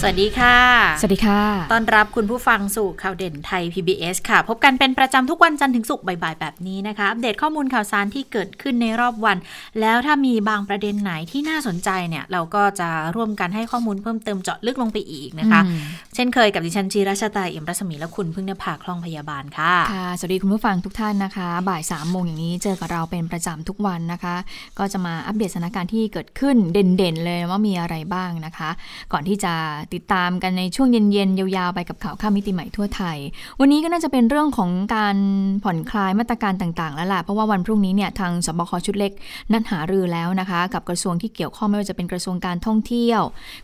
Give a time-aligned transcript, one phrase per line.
[0.00, 0.56] สวัสดีค่ะ
[1.00, 1.42] สวัสดีค่ะ
[1.72, 9.36] ต้อนรับคุณผู้ฟังสู่ข่าวเด่นไทย PBS ค่ะ พบกันเป็นประจำทุกวันจันทร์ถึงศุกร์บ่ายๆ แบบนี้นะคะ อัปเดตข้อมูลข่าวสารที่เกิดขึ้นในรอบวัน
[9.80, 15.80] แล้วถ้ามีบางประเด็นไหนที่น่าสนใจเนี่ย เราก็จะร่วมกันให้ข้อมูลเพิ่มเติมเจาะลึกลงไปอีกนะคะอืม
[16.14, 24.36] เช่นเคยกับดิฉันจีราชตาเอี่ยมรัศมีและคุณพึ่งนภาคล่องพยาบาลค่ะ ค่ะ สวัสดีคุณผู้ฟังทุกท่านนะคะ บ่าย3ามโมงอย่างนี้เจอกับเราเป็นประจำทุกวันนะคะ
[24.78, 28.70] ก็จะมาอัปเดตสถานการณ์ที่เกิดขึ้นเด่นๆ เลยว่ามีอะไรบ้างนะคะ
[29.12, 29.54] ก่อนที่จะ
[29.94, 33.18] ติดตามกันในช่วงเย็นๆ ยาวๆ ไปกับข่าวข้ามมิติใหม่ทั่วไทย
[33.60, 35.16] วันนี้ก็น่าจะเป็นเรื่องของการ
[35.64, 39.12] ผ่อนคลายมาตรการต่างๆ แล้วล่ะ เพราะว่าวันพรุ่งนี้เนี่ยทางสบคชุดเล็ก
[39.52, 43.20] นัดหารือแล้วนะคะ กับกระทรวงที่เกี่ยวข้องไม่ว่าจะเป็นกระทรวงการท่องเที่ยว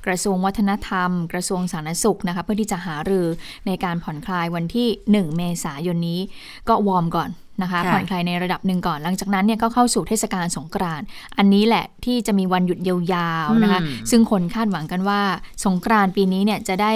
[0.07, 3.27] กระทรวงวัฒนธรรม กระทรวงสาธารณสุขนะคะเพื่อที่จะหารือ
[3.67, 6.21] ในการผ่อนคลายวันที่ 1 เมษายนนี้
[6.69, 7.31] ก็วอร์มก่อน
[7.63, 11.07] นะคะค่ะผ่อนคลายในระดับหนึ่งก่อนหลังจากนั้นเนี่ยก็เข้าสู่เทศกาลสงกรานต์
[11.39, 15.21] อันนี้แหละที่จะมีวันหยุดยาวๆนะคะอืมซึ่งคนคาดหวังกันว่า
[15.65, 16.93] สงกรานต์ปีนี้เนี่ยจะได้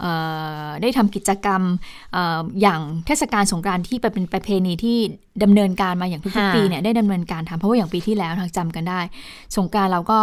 [0.00, 0.12] เอ่
[0.64, 1.62] อได้ทำกิจกรรม
[2.12, 4.96] เอออย่างเทศกาลสงกรานต์ที่เป็นประเพณีที่
[5.42, 9.00] ดำเนินการมาอย่างทุกค่ะๆปีเนี่ยได้ดำเนินการทำเพราะว่าอย่างปีที่แล้วทางจำกันได้
[9.56, 10.20] สงกรานต์เราก็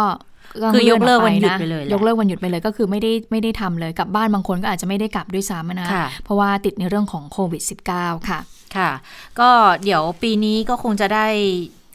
[0.74, 7.62] คือยกเลิกออวันหยุดะไปเลยแหละยกเลิกวันหยุดไปเลยก็คือไม่ได้ไม่ได้ทำเลยกลับบ้านบางคนก็อาจจะไม่ได้กลับด้วยซ้ำนะค่ะเพราะว่าติดในเรื่องของโควิด
[7.94, 8.40] -19 ค่ะ
[8.76, 8.90] ค่ะ
[9.40, 9.50] ก็
[9.84, 11.26] เดี๋ยวปีนี้ก็คงจะได้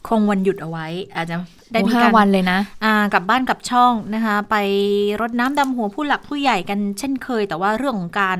[0.08, 1.36] คงวันหยุดเอาไว้ อาจจะ
[1.72, 4.56] ได้มีโอ้ห้าการวันเลยนะอ่ากลับบ้านกลับช่องนะคะ ไป
[5.20, 8.38] รดน้ำดำหัวผู้หลักผู้ใหญ่กันเช่นเคย แต่ว่าเรื่องของการ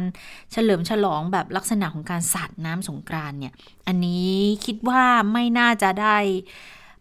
[0.52, 3.54] เฉลิมฉลองแบบลักษณะของการสาดน้ำสงกรานต์เนี่ย
[3.86, 4.30] อันนี้
[4.64, 6.16] คิดว่าไม่น่าจะได้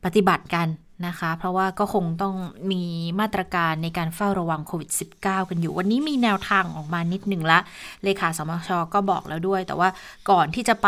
[0.05, 0.67] ปฏิบัติกัน
[1.07, 2.35] นะคะ เพราะว่าก็คงต้อง
[2.71, 2.83] มี
[3.19, 4.89] มาตรการในการเฝ้าระวังโควิด
[5.21, 7.59] -19 กันอยู่ วันนี้มีแนวทางออกมานิดหนึ่งละ
[8.03, 9.89] เลขาสมชก็บอกแล้วด้วย แต่ว่า
[10.29, 10.87] ก่อนที่จะไป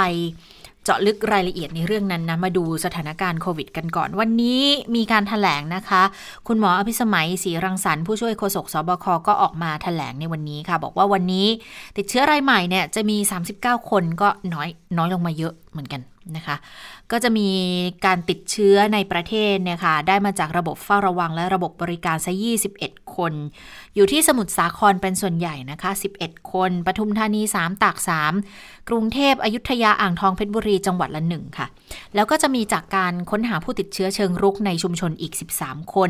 [0.84, 4.62] เจาะลึกรายละเอียดในเรื่องนั้นนะ มาดูสถานการณ์โควิดกันก่อน วันนี้
[4.96, 6.04] มีการถแถลงนะคะ
[6.48, 11.48] คุณหมออภิสมัยศรีรังสรรค์ผู้ช่วยโฆษกสบคก็ออกมาถแถลงในวันนี้ค่ะ บอกว่าวันนี้
[11.98, 13.18] ติดเชื้อรายใหม่เนี่ยจะมี
[13.54, 16.02] 39 คนก็น้อยน้อยลงมาเยอะเหมือนกัน
[16.36, 16.56] นะคะ
[17.12, 17.50] ก็จะมี
[18.06, 22.32] การติดเชื้อในประเทศเนี่ยค่ะได้มาจากระบบเฝ้าระวังและระบบบริการซะ
[22.74, 23.34] 21 คน
[23.96, 27.98] อยู่ที่สมุทรสาครเป็นส่วนใหญ่นะคะ 11 คน ปทุมธานี 3 ตาก
[28.44, 31.68] 3 กรุงเทพอยุธยาอ่างทองเพชรบุรีจังหวัดละหนึ่งค่ะ
[32.16, 36.10] แล้วก็จะมีจากการค้นหาผู้ติดเชื้อเชิงรุกในชุมชนอีก 13 คน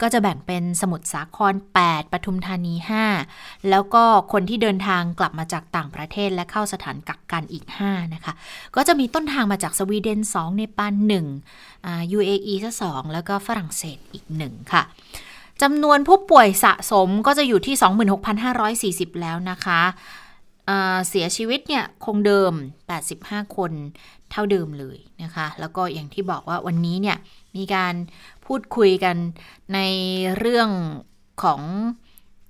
[0.00, 1.54] ก็จะแบ่งเป็นสมุทรสาคร
[1.84, 2.74] 8 ปทุมธานี
[3.22, 8.32] 5 แล้วก็คนที่เดินทางกลับมาจากต่างประเทศและเข้าสถานกักกันอีก 5 นะคะ
[8.76, 10.94] ก็จะมีต้นทางมาจากสวีเดน2 เนปาล
[11.42, 14.82] 1อ่า UAE ซะ2แล้วก็ฝรั่งเศสอีก 1 ค่ะ
[15.62, 17.76] จำนวนผู้ป่วยสะสมก็จะอยู่ที่
[19.12, 19.82] 26,540 แล้วนะคะ
[20.66, 22.52] เอ่อเสียชีวิตเนี่ยคงเดิม
[23.04, 23.72] 85 คน
[24.30, 27.16] เท่าเดิมเลยนะคะ แล้วก็อย่างที่บอกว่าวันนี้เนี่ย
[27.56, 27.94] มีการ
[28.46, 29.16] พูดคุยกัน
[29.74, 29.78] ใน
[30.38, 30.70] เรื่อง
[31.42, 31.62] ของ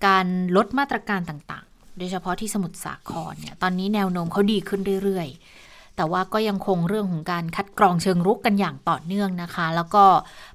[0.07, 0.27] การ
[0.57, 5.56] ลดมาตรการต่างๆ โดยเฉพาะที่สมุทรสาครเนี่ย ตอนนี้แนวโน้มเขาดีขึ้นเรื่อยๆ
[5.97, 10.05] แต่ว่าก็ยังคงเรื่องของการคัดกรองเชิงรุกกันอย่างต่อเนื่องนะคะ แล้วก็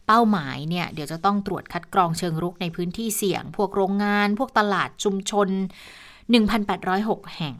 [0.08, 5.48] เป้าหมายเนี่ยเดี๋ยวจะต้องตรวจคัดกรองเชิงรุกในพื้นที่เสี่ยง พวกโรงงาน พวกตลาดชุมชน
[6.42, 7.56] 1,806 แห่ง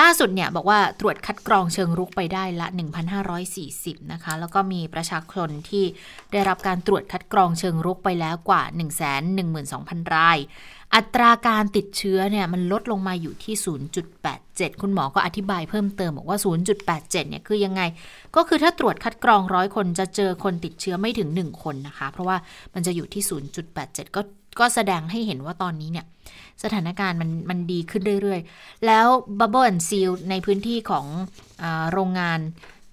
[0.00, 2.66] ล่าสุดเนี่ยบอกว่าตรวจคัดกรองเชิงรุกไปได้ละ
[3.38, 5.84] 1,540 นะคะ แล้วก็มีประชาชนที่
[6.32, 8.62] ได้รับการตรวจคัดกรองเชิงรุกไปแล้วกว่า
[9.38, 10.38] 112,000 ราย
[10.94, 13.54] อัตราการติดเชื้อเนี่ยมันลดลงมาอยู่ที่
[14.18, 16.38] 0.87 คุณหมอก็อธิบายเพิ่มเติมบอกว่า
[16.78, 17.82] 0.87 เนี่ยคือยังไง
[18.36, 22.36] ก็คือถ้าตรวจคัดกรองร้อยคนจะเจอคนติดเชื้อไม่ถึง 1 คนนะคะ เพราะว่า
[22.74, 23.22] มันจะอยู่ที่
[23.70, 24.20] 0.87 ก็
[24.60, 26.06] ก็แสดงให้เห็นว่าตอนนี้เนี่ย
[26.62, 29.06] สถานการณ์มันมันดีขึ้นเรื่อยๆ แล้ว
[29.38, 31.06] Bubble and Seal ในพื้นที่ของ
[31.62, 32.38] อโรงงาน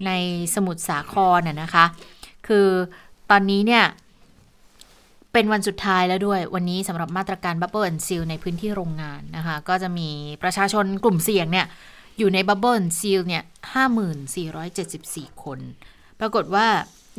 [0.06, 0.12] ใน
[0.54, 1.84] สมุทรสาครน่ะนะคะ
[2.46, 2.68] คือ
[3.30, 3.84] ตอนนี้เนี่ย
[5.32, 10.08] เป็นวันสุดท้ายแล้วด้วย วันนี้สำหรับมาตรการ Bubble and Seal ในพื้นที่โรงงานนะคะ ก็จะมี
[10.42, 11.66] ประชาชนกลุ่มเสี่ยงเนี่ย
[12.18, 13.42] อยู่ใน Bubble and Seal เนี่ย
[14.62, 15.58] 54,474 คน
[16.20, 16.66] ปรากฏว่า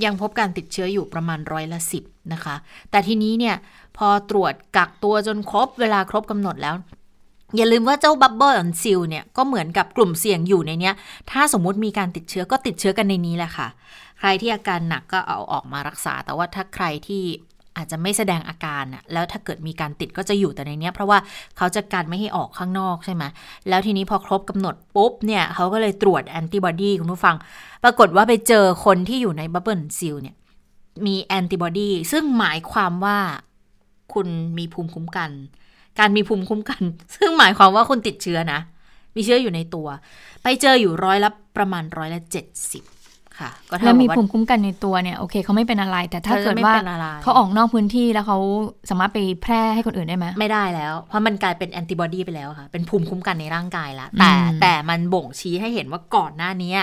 [0.06, 2.04] ยังพบการติดเชื้ออยู่ประมาณร้อยละสิบ
[2.34, 2.56] นะคะ
[2.92, 3.56] แต่ทีนี้เนี่ย
[3.98, 6.76] พอตรวจกักตัวจนครบเวลาครบกำหนดแล้ว
[7.56, 10.94] อย่าลืมว่าเจ้าบับเบิลแลซิลเนี่ยก็เหมือนกับกลุ่มเสี่ยงอยู่ในเนี้ย
[11.32, 13.68] ถ้าสมมุติมีการติดเชื้อก็ติดเชื้อกันในนี้แหละค่ะ
[14.20, 17.24] ใครที่อาการหนักก็เอาออกมารักษา แต่ว่าถ้าใครที่
[17.78, 21.18] อาจจะไม่แสดงอาการน่ะแล้วถ้าเกิดมีการติดก็จะอยู่แต่ในเนี้ย เพราะว่า
[21.58, 23.24] เขาจะกันไม่ให้ออกข้างนอกใช่ไหม
[23.70, 27.36] แล้วทีนี้พอครบกำหนดปุ๊บเนี่ย เขาก็เลยตรวจแอนติบอดีคุณผู้ฟัง
[27.84, 30.36] ปรากฏว่าไปเจอคนที่อยู่ใน bubble seal เนี่ย
[31.06, 33.18] มีแอนติบอดีซึ่งหมายความว่า
[34.13, 34.27] คุณ
[34.57, 35.31] มีภูมิคุ้มกัน
[36.00, 36.83] การมีภูมิคุ้มกัน
[37.15, 38.59] ซึ่งหมายความว่าคุณติดเชื้อนะ
[39.15, 39.88] มีเชื้ออยู่ในตัว
[40.44, 42.83] ไปเจออยู่ร้อยละประมาณร้อยละเจ็ดสิบ
[43.39, 48.39] ค่ะก็เท่าแล้วกับมีว่าภูมิคุ้มกันในตัวเนี่ยโอเคเขาไม่เป็นอะไร แต่ถ้าเขาจะเกิดไม่ว่าเป็นอะไรเขาออกนอกพื้นที่แล้วเขา
[48.89, 56.74] สามารถไปแพร่ให้คนอื่นได้ไหมไม่ได้แล้ว เพราะมันกลายเป็นแอนติบอดีไปแล้วค่ะ เป็นภูมิคุ้มกันในร่างกายแล้วแต่อืมแต่มันบ่งชี้ให้เห็นว่าก่อนหน้านี้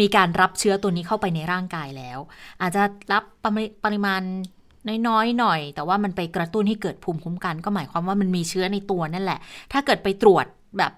[0.00, 2.18] มีการรับเชื้อตัวนี้เข้าไปในร่างกายแล้ว
[2.60, 2.82] อาจจะ
[3.12, 4.22] รับปริปริมาณ
[5.08, 9.38] น้อยๆหน่อย แต่ว่ามันไปกระตุ้นให้เกิดภูมิคุ้มกัน ก็หมายความว่ามันมีเชื้อในตัวนั่นแหละ
[9.72, 10.46] ถ้าเกิดไปตรวจ
[10.78, 10.92] แบบ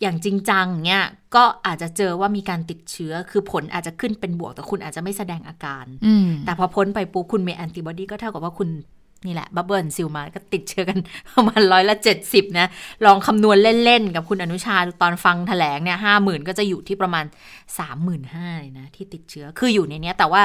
[0.00, 1.04] อย่างจริงจังเนี่ย
[1.34, 8.68] ก็อาจจะเจอว่ามีการติดเชื้อ คือผลอาจจะขึ้นเป็นบวกแต่คุณอาจจะไม่แสดงอาการอืมแต่พอพ้นไปปุ๊บคุณมีแอนติบอดีก็เท่ากับว่าคุณ
[9.26, 10.98] นี่แหละบับเบิลซิลมาก็ติดเชื้อกัน
[11.32, 12.66] ประมาณร้อยละเจ็ดสิบนะ
[13.04, 17.24] ลองคำนวณเล่น ๆ กับคุณอนุชาตอนฟังแถลงเนี่ยห้าหมื่นก็จะอยู่ที่ประมาณ
[17.78, 20.42] สามหมื่นห้าเลยนะ ที่ติดเชื้อคืออยู่ในนี้แต่ว่า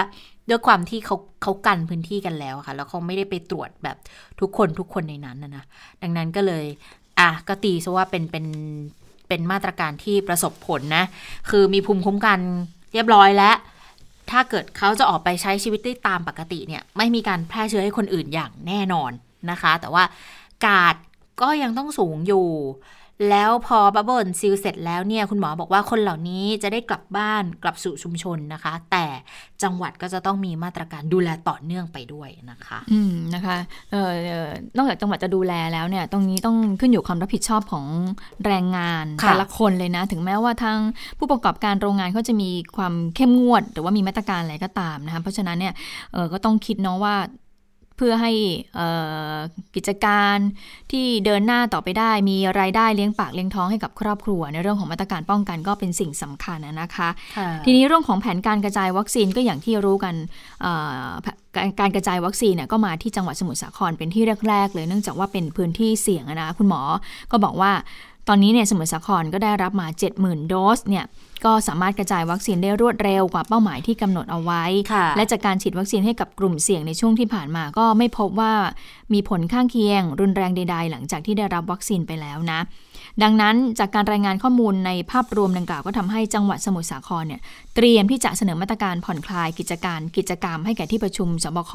[0.50, 3.98] ด้วยความที่เขาเขากันพื้นที่กันแล้วค่ะ แล้วเขาไม่ได้ไปตรวจแบบ
[4.40, 5.64] ทุกคนทุกคนในนั้นนะนะ
[6.02, 6.66] ดังนั้นก็เลย
[7.20, 8.46] อะก็ตีซะว่าเป็นเป็น
[9.28, 11.04] เป็นมาตรการที่ประสบผลนะ
[11.50, 12.40] คือมีภูมิคุ้มกัน
[12.94, 13.56] เรียบร้อยแล้ว
[14.32, 19.12] ถ้าเกิดเขาจะออกไปใช้ชีวิตได้ตามปกติเนี่ยไม่มีการแพร่เชื้อให้คนอื่นอย่างแน่นอน
[19.52, 20.04] นะคะ แต่ว่า
[20.66, 20.96] กาด
[21.42, 22.48] ก็ยังต้องสูงอยู่
[23.30, 29.06] แล้วพอบับเบิลซีลเสร็จแล้วเนี่ยคุณหมอบอกว่าคนเหล่านี้จะได้กลับบ้านกลับสู่ชุมชนนะคะ แต่
[29.64, 33.58] จังหวัดก็จะต้องมีมาตรการดูแลต่อเนื่องไปด้วยนะคะ อืมนะคะ
[33.92, 37.86] เอ่อเอ่อนอกจากจังหวัดจะดูแลแล้วเนี่ย ตรงนี้ต้องขึ้นอยู่ความรับผิดชอบของ
[38.46, 40.78] แรงงานค่ะแต่ละคนเลยนะ ถึงแม้ว่าทาง
[41.18, 45.74] ผู้ประกอบการโรงงานเขาจะมีความเข้มงวด หรือว่ามีมาตรการอะไรก็ตามนะคะเพราะฉะนั้นเนี่ย
[46.14, 47.16] เออก็ต้องคิดเนาะว่า
[47.98, 48.32] เพื่อให้
[48.76, 48.88] เอ่
[49.34, 49.36] อ
[49.76, 50.38] กิจการ
[50.92, 57.10] ที่เดินหน้าต่อไปได้ มีรายได้เลี้ยงปากเลี้ยงท้องให้กับครอบครัว ในเรื่องของมาตรการป้องกันก็เป็นสิ่งสำคัญนะนะคะ
[57.66, 60.16] ทีนี้เรื่องของแผนการกระจายวัคซีนก็อย่างที่รู้กัน
[60.62, 60.74] เอ่
[61.08, 66.82] อแผการการกระจายวัคซีนเนี่ยก็มาที่จังหวัดสมุทรสาครเป็นที่แรกๆเลยเนื่องจากว่าเป็นพื้นที่เสี่ยงอะนะคุณหมอ
[67.32, 67.72] ก็บอกว่า
[68.28, 69.88] ตอนนี้เนี่ยสมุทรสาครก็ได้รับมา
[70.18, 71.06] 70,000 โดสเนี่ย
[71.46, 78.54] ก็สามารถกระจายวัคซีนได้รวดเร็วกว่าเป้าหมายที่กำหนดเอาไว้ค่ะและจากการฉีดวัคซีนให้กับกลุ่มเสี่ยงในช่วงที่ผ่านมาก็ไม่พบว่า
[79.14, 82.60] มีผลข้างเคียง รุนแรงใด ๆ หลังจากที่ได้รับวัคซีนไปแล้วนะ
[83.24, 87.42] ดังนั้นจากการรายงานข้อมูลในภาพรวมดังกล่าวก็ทำให้จังหวัดสมุทรสาครเนี่ย
[87.76, 91.74] เตรียมที่จะเสนอมาตรการผ่อนคลายกิจการกิจกรรมให้แก่ที่ประชุมสบค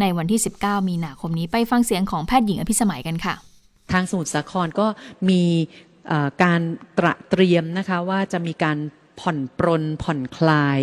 [0.00, 3.53] ในวันที่ 19 มีนาคมนี้ไปฟังเสียงของแพทย์หญิงอภิสมัยกันค่ะ
[3.92, 4.86] ทางสมุทรสาครก็
[5.30, 5.42] มี
[6.42, 6.60] การ
[6.98, 8.78] ตระเตรียมนะคะว่าจะมีการ
[9.20, 10.80] ผ่อนปรนผ่อนคลาย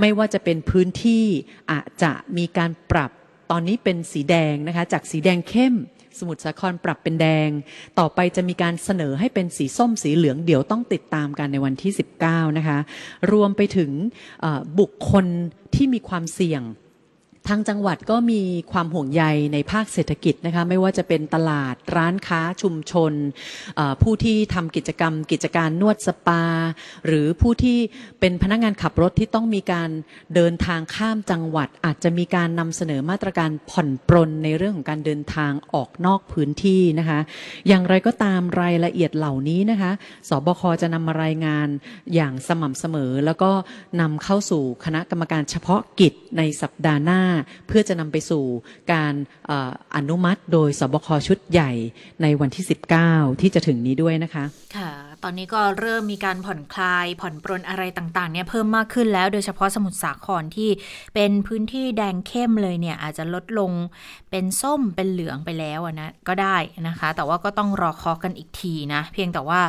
[0.00, 1.24] ไม่ว่าจะเป็นพื้นที่
[1.70, 3.10] อาจจะมีการปรับ
[3.50, 5.74] ตอนนี้เป็นสีแดงนะคะจากสีแดงเข้ม
[6.18, 7.50] สมุทรสาครปรับเป็นแดง
[7.98, 11.92] ต่อไปจะมีการเสนอให้เป็นสีส้มสีเหลืองเดี๋ยวต้องติดตามกันในวันที่
[12.24, 12.78] 19 นะคะ
[13.32, 13.90] รวมไปถึง
[14.78, 15.26] บุคคล
[15.74, 16.62] ที่มีความเสี่ยง
[17.48, 18.42] ทางจังหวัดก็มี
[18.72, 23.12] ความห่วงใยในภาคเศรษฐกิจนะคะไม่ว่าจะเป็นตลาดร้านค้าชุมชน
[24.02, 26.42] ผู้ที่ทำกิจกรรม กิจการนวดสปา
[27.06, 27.78] หรือผู้ที่
[28.20, 29.90] เป็นพนักงานขับรถที่ต้องมีการ
[30.34, 37.20] เดินทางข้ามจังหวัด อาจจะมีการนำเสนอมาตรการผ่อนปรนในเรื่องของการเดินทางออกนอกพื้นที่นะคะ
[37.68, 39.90] อย่างไรก็ตามรายละเอียดเหล่านี้นะคะ
[40.28, 41.68] สบคจะนำมารายงาน
[42.14, 43.50] อย่างสม่ำเสมอ แล้วก็
[44.00, 47.22] นำเข้าสู่คณะกรรมการเฉพาะกิจในสัปดาห์หน้า
[47.66, 48.44] เพื่อจะนำไปสู่
[48.92, 49.14] การ
[49.46, 51.72] เอ่ออนุมัติโดยสบคชุดใหญ่
[52.22, 52.64] ในวันที่
[53.02, 54.44] 19 ที่จะถึงนี้ด้วยนะคะ
[54.76, 54.90] ค่ะ
[55.22, 60.70] ตอนนี้ก็เริ่มมีการผ่อนคลาย ผ่อนปรนอะไรต่างๆเนี่ยเพิ่มมากขึ้นแล้ว โดยเฉพาะสมุทรสาครที่
[61.14, 63.72] เป็นพื้นที่แดงเข้มเลยเนี่ยอาจจะลดลง
[64.30, 66.56] เป็นส้มเป็นเหลืองไปแล้วนะก็ได้
[66.88, 69.60] นะคะ แต่ว่าก็ต้องรอคอกันอีกทีนะ เพียงแต่ว่า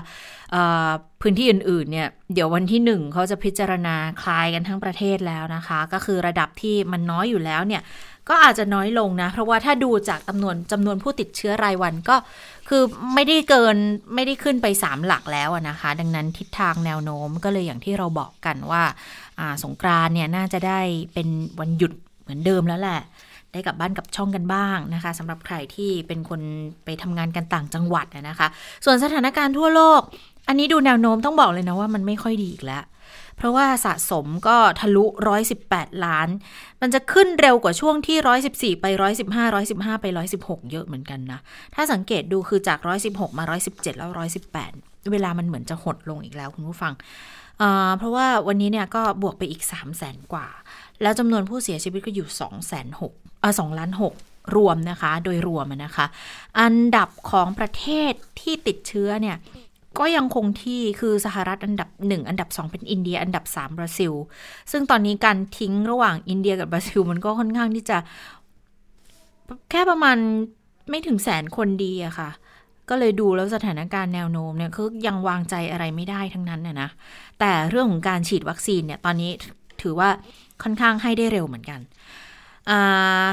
[1.22, 7.84] พื้นที่อื่นๆเนี่ยเดี๋ยววันที่หนึ่งเขาจะพิจารณาคลายกันทั้งประเทศแล้วนะคะ ก็คือระดับที่มันน้อยอยู่แล้วเนี่ย
[8.30, 12.16] ก็อาจจะน้อยลงนะ เพราะว่าถ้าดูจากจำนวนจำนวนผู้ติดเชื้อรายวันก็
[12.70, 12.84] คือ
[13.14, 13.78] ไม่ได้เกิน
[14.16, 18.84] ไม่ได้ขึ้นไป 3 หลักแล้วนะคะ ดังนั้นทิศทางแนวโน้มก็เลยอย่างที่เราบอกกันว่า
[19.64, 20.80] สงกรานเนี่ยน่าจะได้
[21.14, 21.28] เป็น
[21.60, 23.02] วันหยุดเหมือนเดิมแล้วแหละ
[23.54, 26.42] ได้กลับบ้านกับช่องกันบ้างนะคะสำหรับใครที่เป็นคน
[26.86, 28.48] ไปทำงานกันต่างจังหวัดนะคะ
[28.86, 30.02] ส่วนสถานการณ์ทั่วโลก
[30.48, 32.84] อันนี้ดูแนวโน้มต้องบอกเลยนะว่ามันไม่ค่อยดีอีกแล้ว
[33.38, 35.06] เพราะว่าสะสมก็ทะลุ
[35.56, 36.28] 118 ล้าน
[36.82, 38.18] มันจะขึ้นเร็วกว่าช่วงที่
[38.76, 38.86] 114ไป
[39.26, 40.06] 115 115ไป
[40.40, 41.40] 116เยอะเหมือนกันนะ
[41.76, 44.10] ถ้าสังเกตดูคือจาก116มา117แล้ว
[44.62, 46.94] 118เวลามันเหมือนจะหดลงอีกแล้วคุณผู้ฟัง
[47.60, 50.48] เเพราะว่าวันนี้เนี่ยก็บวกไปอีก3 0 0แสนกว่า
[51.02, 53.92] แล้วจำนวนผู้เสียชีวิตก็อยู่2 6 0 0 0เออ2ล้าน
[54.24, 56.06] 6รวมนะคะ โดยรวมนะคะ
[56.60, 59.38] อันดับของประเทศที่ติดเชื้อเนี่ย
[60.00, 64.14] ก็ยังคงที่คือสหรัฐอันดับ 1 อันดับ 2 เป็นอินเดีย อันดับ 3 บราซิล
[64.72, 67.98] ซึ่งตอนนี้การทิ้งระหว่างอินเดียกับบราซิล มันก็ค่อนข้างที่จะ
[69.72, 70.18] แค่ประมาณ
[70.90, 72.30] ไม่ถึงแสนคนดีอะค่ะ
[72.90, 76.90] ก็เลยดูแล้วสถานการณ์แนวโน้มเนี่ยคือยังวางใจอะไรไม่ได้ทั้งนั้นน่ะนะ
[77.40, 79.32] แต่เรื่องของการฉีดวัคซีนเนี่ยตอนนี้
[79.82, 80.10] ถือว่า
[80.64, 81.80] ค่อนข้างให้ได้เร็วเหมือนกัน
[82.70, 83.30] อ่า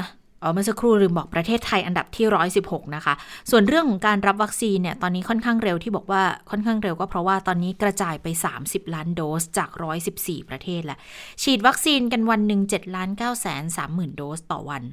[0.53, 2.25] เมื่อสักครู่ลืมบอกประเทศไทยอันดับที่
[2.61, 3.13] 116 นะคะ
[3.51, 8.27] ส่วนเรื่องของการรับวัคซีนเนี่ยตอนนี้ค่อนข้างเร็วที่บอกว่าค่อนข้างเร็วก็เพราะว่าตอนนี้กระจายไป
[8.61, 9.69] 30 ล้านโดสจาก
[10.09, 10.97] 114 ประเทศแหละ
[11.43, 14.83] ฉีดวัคซีนกันวันหนึ่ง7ล้าน9แสน3หมื่นโดสต่อวัน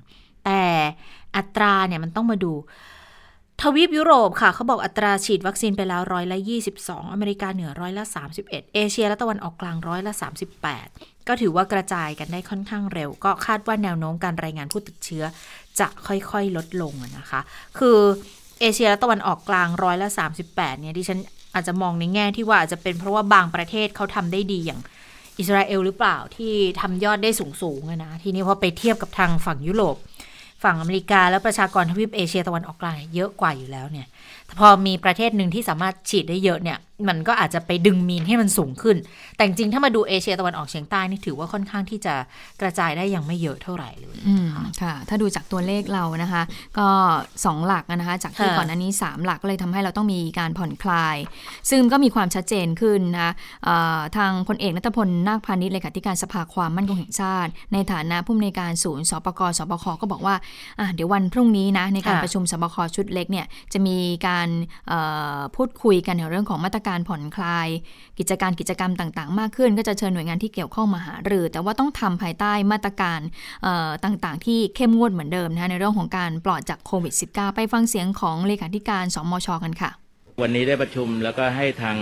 [0.44, 0.62] แต่
[1.36, 2.52] อัตราเนี่ยมันต้องมาดู
[3.60, 6.38] ทวีปยุโรปค่ะเขาบอกอัตราฉีดวัคซีนไปแล้วร้อยละ
[6.76, 8.04] 22 อเมริกาเหนือร้อยละ
[8.44, 10.12] 31 เอเชียและตะวันออกกลางร้อยละ
[10.70, 15.24] 38 ก็ถือว่ากระจายกันได้ค่อนข้างเร็ว ก็คาดว่าแนวโน้มการรายงานผู้ติดเชื้อ
[15.80, 17.40] จะค่อยๆลดลงนะคะ
[17.78, 17.98] คือ
[18.60, 20.08] เอเชียและตะวันออกกลางร้อยละ
[20.44, 21.18] 38 เนี่ยดิฉัน
[21.54, 24.80] อาจจะมองในแง่ที่ว่าอาจจะเป็นเพราะว่าบางประเทศเขาทำได้ดีอย่าง
[25.38, 27.30] อิสราเอลหรือเปล่าที่ทำยอดได้
[27.62, 29.96] สูงๆนะทีนี้พอไปเทียบกับทางฝั่งยุโรป
[30.64, 34.06] ฝั่งอเมริกาแล้วประชากรทวีปเอเชียตะวันออกกลางเยอะกว่าอยู่แล้วเนี่ย
[34.58, 38.96] พอมีประเทศหนึ่งที่สามารถฉีดได้เยอะเนี่ย มันก็อาจจะไปดึงมีนให้มันสูงขึ้น
[39.36, 42.14] แต่จริงๆถ้ามาดูเอเชียตะวันออกเฉียงใต้นี่ถือว่าค่อนข้างที่จะ
[42.60, 44.48] กระจายได้ยังไม่เยอะเท่าไหร่เลยอืม
[44.82, 46.42] ค่ะ ถ้าดูจากตัวเลขเรานะคะ
[46.78, 46.88] ก็
[47.32, 51.16] 2 หลักนะคะ จากที่ค่ะก่อนอันนี้ 3 หลักก็เลยทำให้เราต้องมีการผ่อนคลาย
[51.70, 53.32] ซึ่งก็มีความชัดเจนขึ้นนะคะ
[53.64, 60.34] เอ่อทางพลเอกนัทพลนาคพาณิชย์เลขาธิการสภาความมั่นคงแห่งชาติ ในฐานะผู้อำนวยการศูนย์สปกสบคก็บอกว่า
[60.78, 63.96] อะเดี๋ยววันพรุ่งนี้นะในการค่ะประชุมสบคชุดเล็กเนี่ยจะมี
[64.26, 64.48] การ
[64.88, 64.98] เอ่
[65.36, 67.68] อพูดคุยกันในเรื่องของมาตรการการผ่อนคลาย
[68.18, 73.20] กิจการกิจกรรมต่าง ๆ มากขึ้น ก็จะเชิญหน่วยงานที่เกี่ยวข้องมาหารือ แต่ว่าต้องทำภายใต้มาตรการ
[74.04, 79.90] ต่างๆ ที่เข้มงวดเหมือนเดิมนะคะในเรื่องของการปลอดจากโควิด -19 ไปฟังเสียงของเลขาธิการสมชกันค่ะ
[80.42, 81.96] วันนี้ได้ประชุมแล้วก็ให้ทาง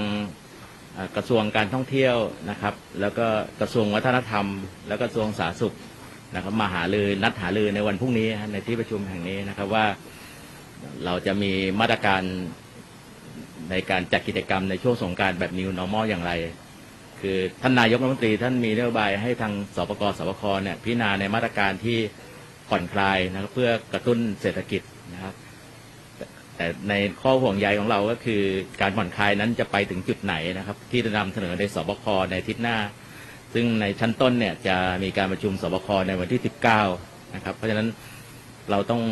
[1.16, 2.16] กระทรวงการท่องเที่ยว
[2.50, 3.26] นะครับ แล้วก็
[3.60, 4.46] กระทรวงวัฒนธรรม
[4.88, 5.76] แล้วก็กระทรวงสาธารณสุข
[6.34, 9.86] นะครับมาหารือนัดหารือในวันพรุ่งนี้ในที่ประชุมแห่งนี้นะครับว่า
[11.04, 12.22] เราจะมีมาตรการ
[13.70, 16.32] ในการจัดกิจกรรมในช่วงสงการแบบ New Normal อย่างไร
[17.20, 21.98] คือท่านนายกรัฐมนตรีท่านมีนโยบายให้ทางสปกสปคเนี่ยพิจารณาในมาตรการที่
[22.68, 25.34] ผ่อนคลายนะครับเพื่อกระตุ้นเศรษฐกิจนะครับ
[26.56, 28.42] แต่ในข้อห่วงใยของเราก็คือ
[28.80, 32.76] การผ่อนคลายนั้นจะไปถึงจุดไหนนะครับ ที่จะนำเสนอในสบคในทิศหน้า
[33.54, 36.40] ซึ่งในชั้นต้นเนี่ยจะมีการประชุมสบคในวันที่
[36.88, 37.88] 19 นะครับ เพราะฉะนั้น
[38.70, 39.02] เราต้อง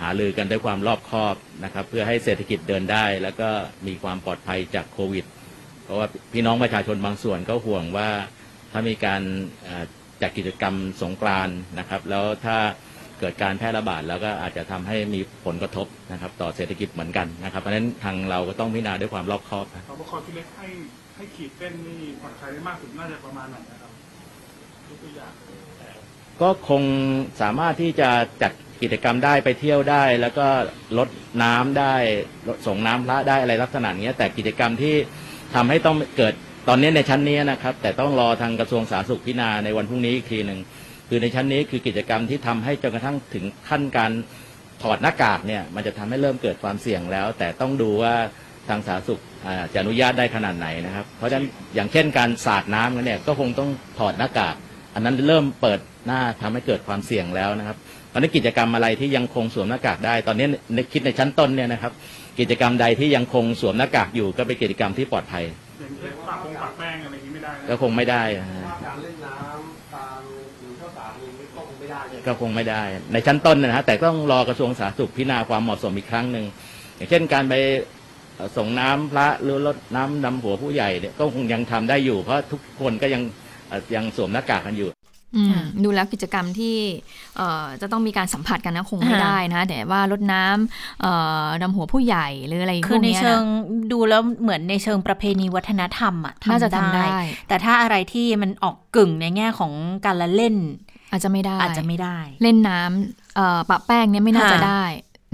[0.00, 3.48] หารือกันด้วยความรอบคอบนะครับ เพื่อให้เศรษฐกิจเดินได้ แล้วก็
[3.86, 5.24] มีความปลอดภัยจากโควิด
[5.84, 8.08] เพราะว่าพี่น้องประชาชนบางส่วนก็ห่วงว่า
[8.72, 9.22] ถ้ามีการ
[9.64, 9.84] เอ่อ
[10.22, 12.56] จัดกิจกรรมสงกรานต์นะครับ แล้วถ้า
[13.20, 20.68] เกิดการแพร่ระบาดแล้วก็อาจจะทำให้มีผลกระทบนะครับ ต่อเศรษฐกิจเหมือนกันนะครับเพราะฉะนั้นทางเราก็ต้องพิจารณาด้วยความรอบคอบนะสบคชุดเล็กให้
[21.16, 23.90] ให้ขีดเส้นนี่ผ่อนคลายได้มากสุดน่าจะประมาณไหนนะครับ
[24.88, 25.32] ยกตัวอย่าง
[26.40, 26.82] ก็คง
[27.40, 28.10] สามารถที่จะ
[28.42, 30.46] จัด กิจกรรมได้ไปเที่ยวได้ แล้วก็
[30.98, 31.08] ลด
[31.42, 31.94] น้ำได้
[32.48, 34.94] ลดส่งน้ำพระได้อะไรลักษณะนี้แต่กิจกรรมที่
[35.54, 36.34] ทำให้ต้องเกิด
[36.68, 40.60] ตอนนี้ในชั้นนี้นะครับ แต่ต้องรอทางกระทรวงสาธารณสุขพิจารณาในวันพรุ่งนี้อีกทีหนึ่ง
[41.08, 44.12] คือในชั้นนี้คือกิจกรรมที่ทำให้จนกระทั่งถึงขั้นการ
[44.82, 48.14] ถอดหน้ากากเนี่ยมันจะทำให้เริ่มเกิดความเสี่ยงแล้ว แต่ต้องดูว่า
[48.68, 54.54] ทางสาธารณสุขอ่าจะอนุญาตได้ขนาดไหนนะครับ เพราะฉะนั้นอย่างเช่นการสาดน้ำกันเนี่ยก็คงต้องถอดหน้ากาก
[54.94, 57.76] อันนั้นเริ่มเปิดหน้าทำให้เกิดความเสี่ยงแล้วนะครับ
[58.12, 61.92] ตอนนี้กิจกรรมอะไรที่ยังคงสวมหน้ากากได้ ตอนนี้ในคิดในชั้นต้นเนี่ยนะครับ
[62.38, 70.20] กิจกรรมใดที่ยังคงสวมหน้ากากอยู่ก็เป็นกิจกรรมที่ปลอดภัยอย่างเช่นปากคงปากแป้งอะไรอย่างนี้ไม่ได้นะก็คงไม่ได้นะฮะการเล่นน้ำตาม
[70.60, 76.44] หรือข้าวสารนี้ก็คงไม่ได้เลยก็คงไม่ได้ ในชั้นต้นนะฮะแต่ต้องรอกระทรวงสาธารณสุขพิจารณาความเหมาะสมอีกครั้งหนึ่ง
[76.96, 77.54] อย่างเช่นการไป
[78.36, 83.22] เอ่อส่งน้ำพระหรือรดน้ำดำหัวผู้ใหญ่เนี่ยก็คงยังทำได้อยู่เพราะทุกคนก็ยัง
[83.68, 84.97] เอ่อยังสวมหน้ากากกันอยู่อืมค่ะ
[85.84, 86.76] ดูแล้วกิจกรรมที่
[87.36, 91.12] เอ่อจะต้องมีการสัมผัสกันนะคงไม่ค่ะได้นะแต่ว่าลดน้ำเอ่
[91.44, 97.04] อดำหัวผู้ใหญ่หรืออะไรพคืวอกในเนี้ยเชิงนะดูแล้วเหมือนในเชิงประเพณีวัฒนธรรมอะน่าจะทำได้
[97.48, 99.72] แต่ถ้าอะไรที่มันออกกึ่งในแง่ของ
[100.06, 100.56] การละเล่น
[101.10, 104.84] อาจจะไม่ได้อาจจะไม่ได้ เล่นน้ำเอ่อปะแป้งเนี่ยไม่น่าค่ะจะได้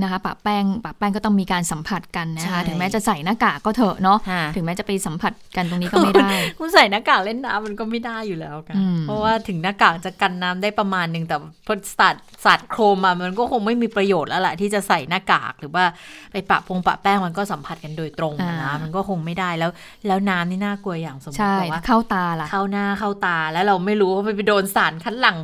[0.03, 11.37] นะคะปะแป้งปะแป้งก็ต้องมีการสัมผัสกันนะใช่คะถึงแม้จะใส่หน้ากากก็เถอะเนาะค่ะถึงแม้จะไปสัมผัสกันตรงนี้ก็ไม่ได้คุณใส่หน้ากากเล่นน้ำมันก็ไม่ได้อยู่แล้วกันอืมเพราะว่าถึงหน้ากากจะกันน้ำได้ประมาณหนึ่งแต่
[11.67, 15.85] พอสัตว์สัตว์โครมมามันก็คงไม่มีประโยชน์แล้วแหละที่จะใส่หน้ากากหรือว่า
[16.33, 19.71] ไปปะพงปะแป้งมันก็สัมผัสกันโดยตรงอะนะมันก็คงไม่ได้แล้ว
[20.07, 25.37] แล้วน้ำนี่น่ากลัวอย่างสมมติใช่แบบว่าเข้าตาล่ะเข้าหน้าเข้าตาแล้วเราไม่รู้ว่าไปโดนสารคัดหลัง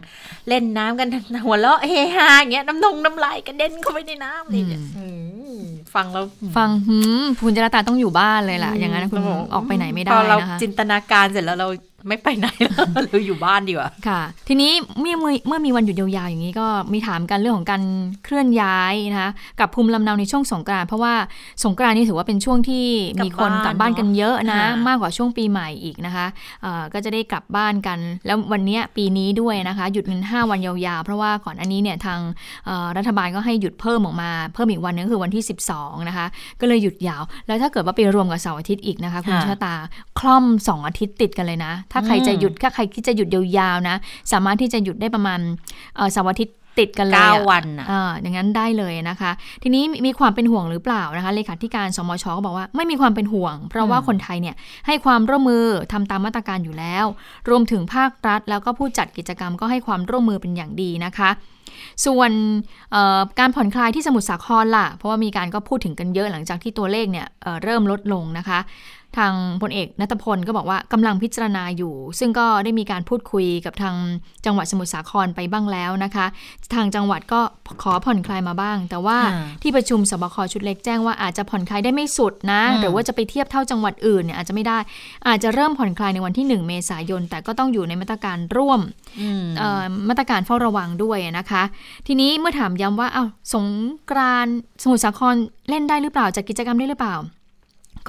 [0.49, 1.09] เล่นน้ำกัน
[1.47, 5.07] หัวเราะเฮฮาอย่างเงี้ยน้ำนงน้ำลายกระเด็นเข้าไปในน้ำนี่เนี่ยอื
[5.61, 5.63] ม
[5.95, 6.25] ฟังแล้ว
[6.57, 9.21] ฟังหืมคุณจรตาต้องอยู่บ้านเลยล่ะ อย่างนั้นคุณ
[9.55, 11.69] ออกไปไหนไม่ได้พอเรานะคะจินตนาการเสร็จแล้วเรา
[12.09, 17.83] ไม่ไปไหนแล้วเราอยู่บ้านดีกว่าค่ะ ทีนี้เมื่อเมื่อเมื่อมีวันหยุดยาวๆอย่างนี้ก็มีถามกันเรื่องของการ
[18.25, 19.30] เคลื่อนย้ายนะคะ
[19.61, 21.14] กับภูมิลำเนาในช่วงสงกรานต์เพราะว่า
[21.64, 22.87] สงกรานต์นี่ถือว่าเป็นช่วงที่
[23.25, 26.26] มีคนกลับบ้านกันเยอะนะค่ะมากกว่าช่วงปีใหม่อีกนะคะ
[26.62, 32.19] เอ่อก็จะได้กลับบ้านกัน แล้ววันเนี้ยปีนี้ด้วยนะคะ หยุดเงิน5วันยาวๆ เพราะว่าก่อนอันนี้เนี่ยทาง
[32.66, 35.45] เอ่อรัฐบาลก็ให้หยุดเพิ่มออกมาเพิ่มอีกวันนึงคือวันที่
[35.76, 36.26] 12นะคะ
[36.61, 39.75] ก็เลยหยุดยาว แล้วถ้าเกิดว่าไปรวมกับเสาร์อาทิตย์อีกนะคะคุณค่ะชะตา
[40.19, 43.97] คล่อม 2 อาทิตย์ติดกันเลยนะถ้าใครจะหยุดถ้าใครที่จะหยุดยาวๆนะ
[44.33, 45.41] สามารถที่จะหยุดได้ประมาณ
[45.97, 49.31] เอ่อเสาร์อาทิตย์ติดกันเลยเก้าอะวันน่ะอ่าอย่างนั้นได้เลยนะคะ
[49.63, 54.57] ทีนี้มีมีความเป็นห่วงหรือเปล่านะคะเลขาธิการสมชก็บอกว่าไม่มีความเป็นห่วง เพราะว่าคนไทยเนี่ย
[54.87, 57.07] ให้ความร่วมมือทำตามมาตรการอยู่แล้ว
[57.49, 61.31] รวมถึงภาครัฐ แล้วก็ผู้จัดกิจกรรมก็ให้ความร่วมมือเป็นอย่างดีนะคะ
[62.07, 62.31] ส่วน
[62.93, 68.61] เอ่อการผ่อนคลายที่สมุทรสาครล่ะ เพราะว่ามีการก็พูดถึงกันเยอะหลังจากที่ตัวเลขเนี่ยเอ่อเริ่มลดลงนะคะ
[69.19, 73.95] ทางพลเอกนัทพลก็บอกว่ากำลังพิจารณาอยู่ ซึ่งก็ได้มีการพูดคุยกับทาง
[74.47, 76.27] จังหวัดสมุทรสาครไปบ้างแล้วนะคะ
[76.75, 77.41] ทางจังหวัดก็
[77.83, 84.79] ขอผ่อนคลายมาบ้าง แต่ว่าค่ะที่ประชุมสบคชุดเล็กแจ้งว่าอาจจะผ่อนคลายได้ไม่สุดนะอืมหรือว่าจะไปเทียบเท่าจังหวัดอื่นเนี่ยอาจจะไม่ได้
[85.29, 88.81] อาจจะเริ่มผ่อนคลายในวันที่ 1 เมษายน แต่ก็ต้องอยู่ในมาตรการร่วม
[89.21, 91.60] อืมเอ่อมาตรการเฝ้าระวังด้วยนะคะ
[92.07, 93.67] ทีนี้เมื่อถามย้ำว่าเอาวสง
[94.11, 95.37] กรานต์สมุทรสาคร
[95.69, 97.17] เล่นได้หรือเปล่าจัดกิจกรรมได้หรือเปล่า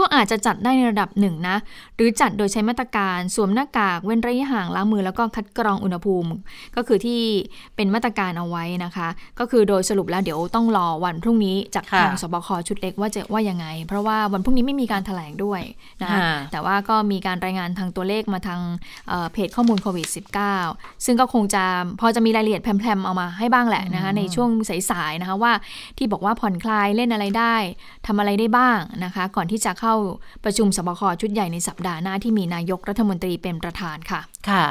[0.01, 1.57] ก็อาจจะจัดได้ในระดับหนึ่งนะ
[1.95, 6.29] หรือจัดโดยใช้มาตรการสวมหน้ากากเว้นระยะห่างล้างมือแล้วก็คัดกรองอุณหภูมิ
[6.75, 7.21] ก็คือที่
[7.75, 9.07] เป็นมาตรการเอาไว้นะคะ
[9.39, 15.61] ก็คือโดยสรุปแล้วเดี๋ยวต้องรอวันพรุ่งนี้จากค่ะทางสบคชุดเล็กว่าจะว่ายังไง เพราะว่าวันพรุ่งนี้ไม่มีการแถลงด้วย
[16.01, 18.59] นะคะค่ะแต่ว่าก็มีการรายงานทางตัวเลขมาทาง
[19.09, 20.07] เอ่อเพจข้อมูลโควิด
[20.55, 21.63] -19 ซึ่งก็คงจะ
[21.99, 24.49] พอจะมีรายละเอียดแพรมๆเอามาให้บ้างแหละนะคะในช่วง
[24.89, 25.53] สายๆนะคะว่า
[25.97, 27.55] ที่บอกว่าผ่อนคลายเล่นอะไรได้
[28.07, 29.90] ทำอะไรได้บ้างนะคะ ก่อนที่จะเข้า
[30.43, 34.65] ประชุมสบคชุดใหญ่ในสัปดาห์หน้าที่มีนายกรัฐมนตรีเป็นประธานค่ะค่ะ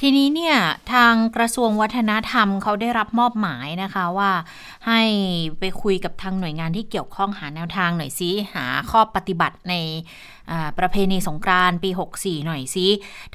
[0.00, 0.56] ทีนี้เนี่ย
[0.92, 4.30] ทางกระทรวงวัฒนธรรมเขาได้รับมอบหมายนะคะว่า
[4.86, 5.02] ให้
[5.58, 9.74] ไปคุยกับทางหน่วยงานที่เกี่ยวข้องหาแนวทางหน่อยซิหาข้อปฏิบัติใน
[10.78, 12.86] ประเพณีสงกรานต์ปี 64 หน่อยซิ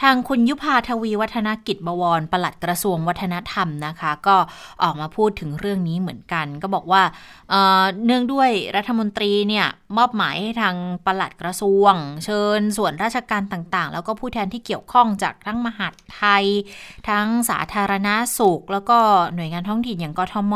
[0.01, 4.35] ทางคุณยุพาทวีวัฒนกิจบวรปลัดกระทรวงวัฒนธรรมนะคะ ก็
[4.83, 7.01] ออกมาพูดถึงเรื่องนี้เหมือนกัน ก็บอกว่า
[7.49, 10.75] เเนื่องด้วยรัฐมนตรีเนี่ยมอบหมายให้ทาง
[11.05, 11.93] ปลัดกระทรวง
[12.25, 16.45] เชิญส่วนราชการต่างๆ แล้วก็ผู้แทนที่เกี่ยวข้องจากทั้งมหาดไทย
[17.09, 18.99] ทั้งสาธารณาสุข แล้วก็
[19.35, 20.53] หน่วยงานท้องถิ่นอย่างกทม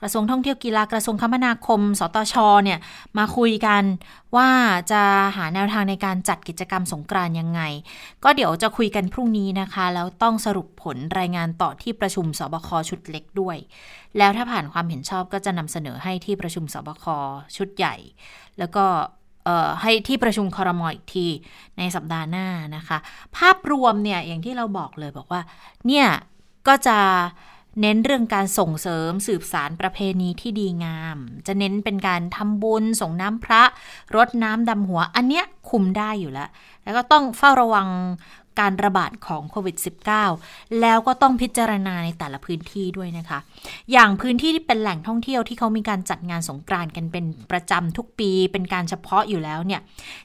[0.00, 2.78] กระทรวงท่องเที่ยวกีฬากระทรวงคมนาคม สตชเนี่ย
[3.18, 3.82] มาคุยกัน
[4.36, 4.48] ว่า
[4.92, 5.02] จะ
[5.36, 7.60] หาแนวทางในการจัดกิจกรรมสงกรานยังไง
[8.24, 13.56] ก็เดี๋ยวจะคุยกันพรุ่งนี้นะคะ แล้วต้องสรุปผลรายงานต่อที่ประชุมสบคชุดเล็กด้วย
[14.18, 17.04] แล้วถ้าผ่านความเห็นชอบก็จะนำเสนอให้ที่ประชุมสบค
[17.56, 17.96] ชุดใหญ่
[18.58, 18.84] แล้วก็
[19.82, 21.26] ให้ที่ประชุมคอรมออีกที
[21.78, 22.98] ในสัปดาห์หน้านะคะ
[23.36, 25.40] ภาพรวมเนี่ยอย่างที่เราบอกเลยบอกว่า
[25.86, 26.06] เนี่ย
[26.66, 26.98] ก็จะ
[27.80, 33.62] เน้นเรื่องการส่งเสริมสืบสารประเพณีที่ดีงาม จะเน้นเป็นการทำบุญ ส่งน้ำพระ
[34.14, 36.48] รดน้ำดำหัว อันเนี้ยคุมได้อยู่แล้ว
[36.84, 37.88] แล้วก็ต้องเฝ้าระวัง
[38.60, 39.76] การระบาดของโควิด
[40.28, 43.38] -19 แล้วก็ต้องพิจารณาในแต่ละพื้นที่ด้วยนะคะ
[43.92, 49.80] อย่างพื้นที่ที่เป็นแหล่งท่องเที่ยวที่เขามีการจัดงานสงกรานต์กันเป็นประจำทุกปีเป็นการเฉพาะอยู่แล้วเนี่ย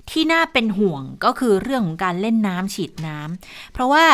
[0.09, 4.05] ที่น่าเป็นห่วงก็คือเรื่องของการเล่นน้ำฉีดน้ำเพราะว่า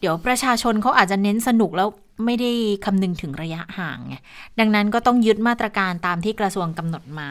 [0.00, 1.88] เดี๋ยวประชาชนเขาอาจจะเน้นสนุกแล้ว
[2.24, 2.50] ไม่ได้
[2.84, 4.14] คำนึงถึงระยะห่างไง
[4.58, 7.30] ดังนั้นก็ต้องยึดมาตรการตามที่กระทรวงกำหนดมา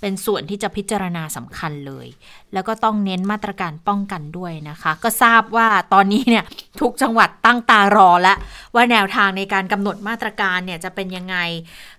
[0.00, 2.06] เป็นส่วนที่จะพิจารณาสำคัญเลย
[2.52, 6.44] แล้วก็ต้องเน้นมาตรการป้องกันด้วยนะคะ ก็ทราบว่าตอนนี้เนี่ย
[6.80, 8.36] ทุกจังหวัดตั้งตารอแล้ว
[8.74, 11.36] ว่าแนวทางในการกำหนดมาตรการเนี่ยจะเป็นยังไง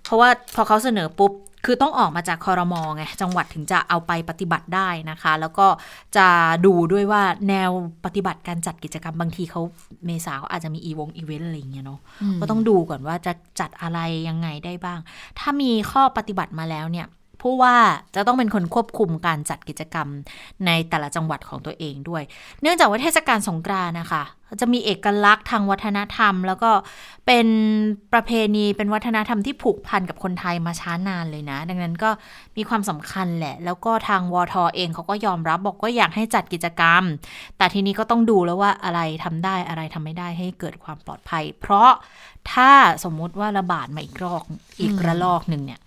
[0.04, 1.34] เพราะว่าพอเขาเสนอปุ๊บ
[1.66, 5.68] คือต้องออกมาจากคอรมอไงจังหวัดถึงจะเอาไปปฏิบัติได้นะคะ แล้วก็
[6.18, 6.28] จะ
[6.66, 7.72] ดูด้วยว่าแนว
[8.06, 9.62] ปฏิบัติการจัดกิจกรรมบางทีเขา
[10.06, 12.00] เมษาเขาอาจจะมีอีวงอีเวนต์อะไรอย่างเงี้ยเนาะ
[12.42, 15.00] ก็ต้องดูก่อนว่าจะจัดอะไรยังไงได้บ้าง
[15.40, 17.08] ถ้ามีข้อปฏิบัติมาแล้วเนี่ย
[17.42, 17.76] ผู้ว่า
[18.16, 20.08] จะต้องเป็นคนควบคุมการจัดกิจกรรม
[20.66, 22.24] ในแต่ละจังหวัดของตัวเองด้วย
[22.62, 24.24] เนื่องจากว่าเทศกาลสงกรานนะคะ
[24.62, 26.72] จะมีเอกลักษณ์ทางวัฒนธรรม แล้วก็
[27.28, 27.48] เป็น
[28.14, 32.10] ประเพณีเป็นวัฒนธรรมที่ผูกพันกับคนไทยมาช้านานเลยนะ ดังนั้นก็
[32.58, 37.04] มีความสำคัญแหละ แล้วก็ทางวทอเองเขาก็ยอมรับบอกว่าอยากให้จัดกิจกรรม
[37.58, 41.92] แต่ทีนี้ก็ต้องดูแล้วว่าอะไรทำได้อะไรทำไม่ได้ให้เกิดความปลอดภัย เพราะ
[42.52, 42.72] ถ้า
[43.04, 44.44] สมมุติว่าระบาดมาอีกรอก
[44.82, 45.82] อีกระลอกหนึ่งเนี่ย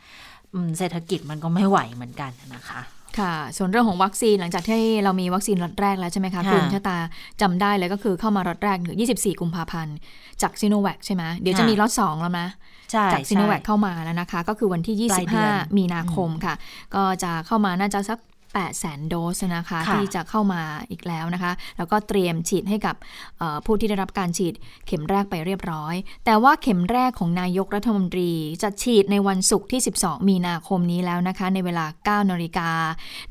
[0.79, 2.81] เศรษฐกิจมันก็ไม่ไหวเหมือนกันนะคะ
[3.19, 6.99] ค่ะ ส่วนเรื่องของวัคซีนหลังจากที่เรามีวัคซีนล็อตแรกแล้วใช่ไหมคะค่ะคุณชะตา
[7.41, 9.97] จำได้เลยก็คือเข้ามาล็อตแรกคือ24 กุมภาพันธ์
[10.43, 12.49] จากซีโนแวคใช่ไหมเดี๋ยวจะมีล็อตสองแล้วนะ
[12.93, 16.55] ใช่จากซีโนแวคใช่เข้ามาแล้วนะคะ ก็คือวันที่ปลายเดือน25 มีนาคมค่ะ
[16.95, 18.19] ก็จะเข้ามาน่าจะสัก
[18.63, 22.97] 8แสนโดสนะคะค่ะที่จะเข้ามาอีกแล้วนะคะ แล้วก็เตรียมฉีดให้กับ
[23.39, 24.55] เอ่อผู้ที่ได้รับการฉีด
[24.87, 28.31] เข็มแรกไปเรียบร้อย แต่ว่าเข็มแรกของนายกรัฐมนตรี
[28.63, 32.71] จะฉีดในวันศุกร์ที่ 12 มีนาคมนี้แล้วนะคะ ในเวลา 9นาฬิกา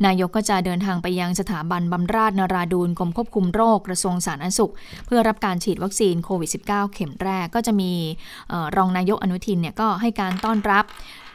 [0.06, 4.72] นายกก็จะเดินทางไปยังสถาบันบำราศนราดูนกรมควบคุมโรคกระทรวงสาธารณสุข
[5.06, 7.92] เพื่อรับการฉีดวัคซีนโควิด -19 เข็มแรกก็จะมี
[8.50, 10.86] เอ่อรองนายกอนุทินเนี่ยก็ให้การต้อนรับ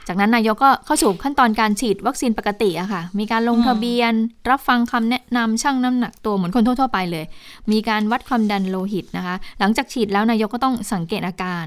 [0.09, 4.13] จากนั้นนายกก็เข้าสู่ขั้นตอนการฉีดวัคซีนปกติอะค่ะ มีการลงทะเบียน
[4.51, 7.25] รับฟังคำแนะนำชั่งน้ำหนักตัวเหมือนคนทั่วๆไปเลย
[7.73, 11.67] มีการวัดความดันโลหิตนะคะ หลังจากฉีดแล้วนายกก็ต้องสังเกตอาการ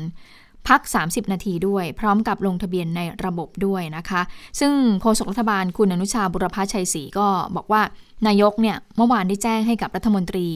[0.67, 4.21] พัก 30 นาทีด้วย พร้อมกับลงทะเบียนในระบบด้วยนะคะ
[4.59, 7.81] ซึ่งโฆษกรัฐบาลคุณอนุชาบุรพชัยศรีก็บอกว่า
[8.27, 10.47] นายกเนี่ยเมื่อวานได้แจ้งให้กับรัฐมนตรี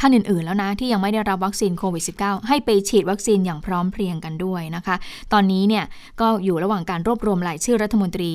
[0.00, 4.96] ท่านอื่นๆ แล้วนะ ที่ยังไม่ได้รับวัคซีนโควิด -19 ให้ไปฉีดวัคซีนอย่างพร้อมเพรียงกันด้วยนะคะ
[5.32, 5.84] ตอนนี้เนี่ย
[6.20, 8.32] ก็อยู่ระหว่างการรวบรวมรายชื่อรัฐมนตรี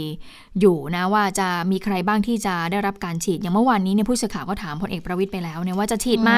[0.60, 6.32] อยู่นะว่าจะมีใครบ้างที่จะได้รับการฉีดอย่างเมื่อวานนี้เนี่ยผู้สื่อข่าวก็ถามพลเอกประวิตยไปแล้วเนี่ยว่าจะฉีดไหม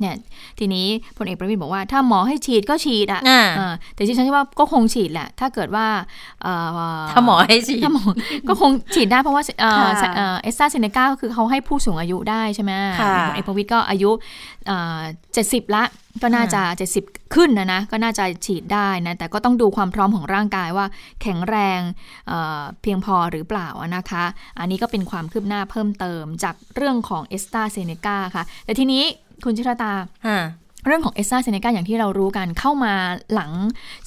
[0.00, 0.14] เนี่ย
[0.58, 0.86] ทีนี้
[1.18, 5.86] พลเอกประวิตยบอกว่าถ้าหมอให้ฉีดก็ฉีดอะอ่าเออแต่ที่ฉันคิดว่าก็คงฉีดแหละถ้าเกิดว่า
[6.42, 8.04] เอ่อถ้าหมอให้ฉีดถ้าหมอ
[8.48, 14.10] ก็คงฉีดได้เพราะว่าเอ่อค่ะเอสตราเซเนกาก็คือเขาให้ผู้สูงอายุได้ใช่ไหมค่ะพลเอกประวิตยก็อายุ
[15.32, 15.84] เจ็ดสิบละ
[16.22, 16.62] ก็น่าจะ
[16.98, 20.86] 70 ขึ้นนะนะ ก็น่าจะฉีดได้นะ แต่ก็ต้องดูความพร้อมของร่างกายว่า
[21.22, 21.80] แข็งแรง
[22.28, 24.24] เอ่อเพียงพอหรือเปล่านะคะ
[24.58, 29.02] อันนี้ก็เป็นความคืบหน้าเพิ่มเติมจากเรื่องของเอสตราเซเนกาค่ะ แต่ทีนี้
[29.44, 29.92] คุณชิรตา
[30.26, 30.44] อ่า
[30.86, 32.94] เรื่องของเอสตราเซเนกาอย่างที่เรารู้กันเข้ามา
[33.34, 33.50] หลัง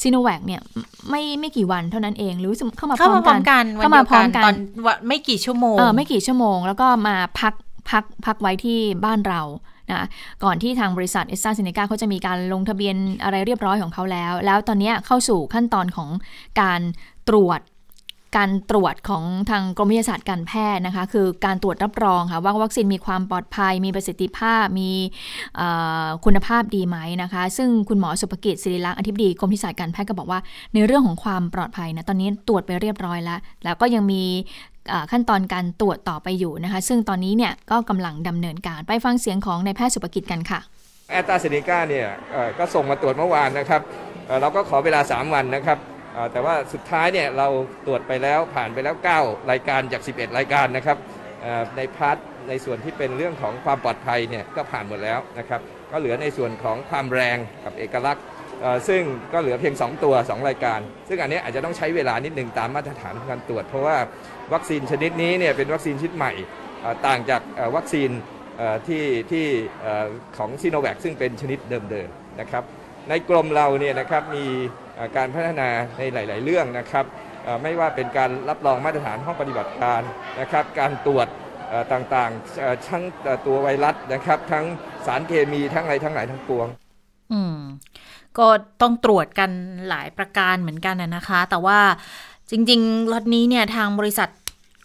[0.01, 0.61] ซีโนแวคเนี่ย
[1.09, 7.53] ไม่ไม่กี่วันเท่านั้นเองหรือเข้ามาพเข้าร้อมามพร้กัอนมกันเข้ามาพร้อมกันตอนวันไม่กี่ชั่วโมงเออไม่กี่ชั่วโมง แล้วก็มาพัก
[7.89, 9.41] พักพักไว้ที่บ้านเรา
[9.91, 10.07] นะ
[10.43, 16.09] ก่อนที่ทางบริษัทเอสตราเซเนกาเขาจะมีการลงทะเบียนอะไรเรียบร้อยของเขาแล้ว แล้วตอนเนี้ยเข้าสู่ขั้นตอนของ
[16.61, 16.81] การ
[17.29, 17.59] ตรวจ
[18.37, 24.91] การตรวจของทางกรมวิทยาศาสตร์การแพทย์นะคะ คือการตรวจรับรองค่ะว่าวัคซีนมีความปลอดภัย มีประสิทธิภาพ มี
[26.25, 30.39] คุณภาพดีไหมนะคะ ซึ่งคุณหมอสุภกิจศิริลักษณ์อธิบดีกรมวิทยาศาสตร์การแพทย์ก็บอกว่า
[30.73, 34.23] ในเรื่องของความปลอดภัยนะตอนนี้ตรวจไปเรียบร้อยแล้ว แล้วก็ยังมี
[35.11, 40.59] ขั้นตอนการตรวจต่อไปอยู่นะคะ ซึ่งตอนนี้เนี่ยก็กำลังดำเนินการไปฟังเสียงของนายแพทย์สุภกิจกันค่ะ
[41.09, 42.07] แอตตาเซเนกาเนี่ย
[42.57, 43.81] ก็ส่งมาตรวจเมื่อวานนะครับ
[44.41, 45.79] เราก็ขอเวลา 3 วันนะครับ
[46.31, 47.47] แต่ว่าสุดท้ายเนี่ยเรา
[47.85, 50.97] ตรวจไปแล้วผ่านไปแล้ว 9 รายการจาก 11 รายการนะครับ
[51.77, 52.17] ใน part
[52.49, 58.23] ในส่วนที่เป็นเรื่องของความปลอดภัยเนี่ยก็ผ่านหมดแล้วนะครับก็เหลือในส่วนของความแรงกับเอกลักษณ์
[58.87, 59.01] ซึ่ง
[59.33, 63.97] ก็เหลือเพียง 2 ตัว 2 รายการ ซึ่งอันนี้อาจจะต้องใช้เวลานิดหนึ่งตามมาตรฐานของการตรวจ เพราะว่า
[64.53, 66.33] วัคซีนชนิดนี้เนี่ยเป็นวัคซีนชนิดใหม่
[67.07, 67.41] ต่างจาก
[67.75, 68.09] วัคซีน
[68.87, 69.45] ที่ที่
[70.37, 72.63] ของซีโนแวคซึ่งเป็นชนิดเดิมๆนะครับ
[73.09, 74.45] ในกรมเราเนี่ยนะครับมี
[75.17, 77.05] การพัฒนาในหลาย ๆ เรื่องนะครับ
[77.63, 80.01] ไม่ว่าเป็นการรับรองมาตรฐานห้องปฏิบัติการ
[80.39, 81.27] นะครับการตรวจ
[81.93, 83.03] ต่างๆทั้ง
[83.45, 84.65] ตัวไวรัสนะครับ ทั้ง
[85.05, 86.67] สารเคมีทั้งอะไรทั้งหลายทั้งปวง
[87.33, 87.57] อืม
[88.37, 88.47] ก็
[88.81, 89.51] ต้องตรวจกัน
[89.89, 91.79] หลายประการเหมือนกันนะนะคะ แต่ว่า
[92.51, 94.29] จริงๆล็อตนี้เนี่ยทางบริษัท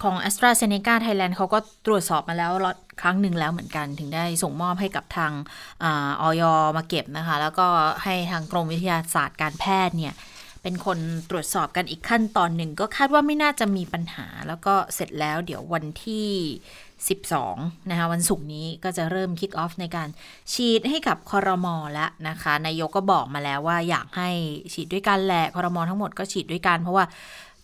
[0.02, 5.32] ของ a s t r a z เซ e c a Thailand เขาก็ตรวจสอบมาแล้วล็อตครั้งหนึ่งแล้วเหมือนกันถึงได้ส่งมอบให้กับทาง
[5.84, 5.86] อ
[6.22, 6.42] ออย
[6.76, 7.66] มาเก็บนะคะ แล้วก็
[8.04, 10.14] ให้ทางกรมวิทยาศาสตร์การแพทย์เนี่ย
[10.62, 10.98] เป็นคน
[11.30, 16.28] ตรวจสอบกันอีกขั้นตอนหนึ่ง ก็คาดว่าไม่น่าจะมีปัญหา แล้วก็เสร็จแล้วเดี๋ยววันที่
[17.08, 20.08] 12 นะคะวันศุกร์นี้ก็จะเริ่มคิกออฟในการ
[20.52, 24.30] ฉีดให้กับคอรมอแล้วนะคะนายกก็บอกมาแล้วว่าอยากให้
[24.72, 27.04] ฉีดด้วยกันแหละคอรมอทั้งหมดก็ฉีดด้วยกันเพราะว่า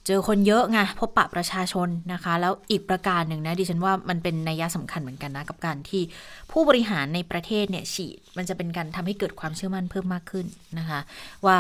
[0.07, 6.03] เจอคนเยอะไงพบปะประชาชนนะคะ แล้วอีกประการหนึ่งนะดิฉันว่ามันเป็นนัยสำคัญเหมือนกันนะ กับการที่
[6.51, 10.47] ผู้บริหารในประเทศเนี่ยฉีด มันจะเป็นการทำให้เกิดความเชื่อมั่นเพิ่มมากขึ้น
[10.79, 11.01] นะคะ
[11.47, 11.59] ว่า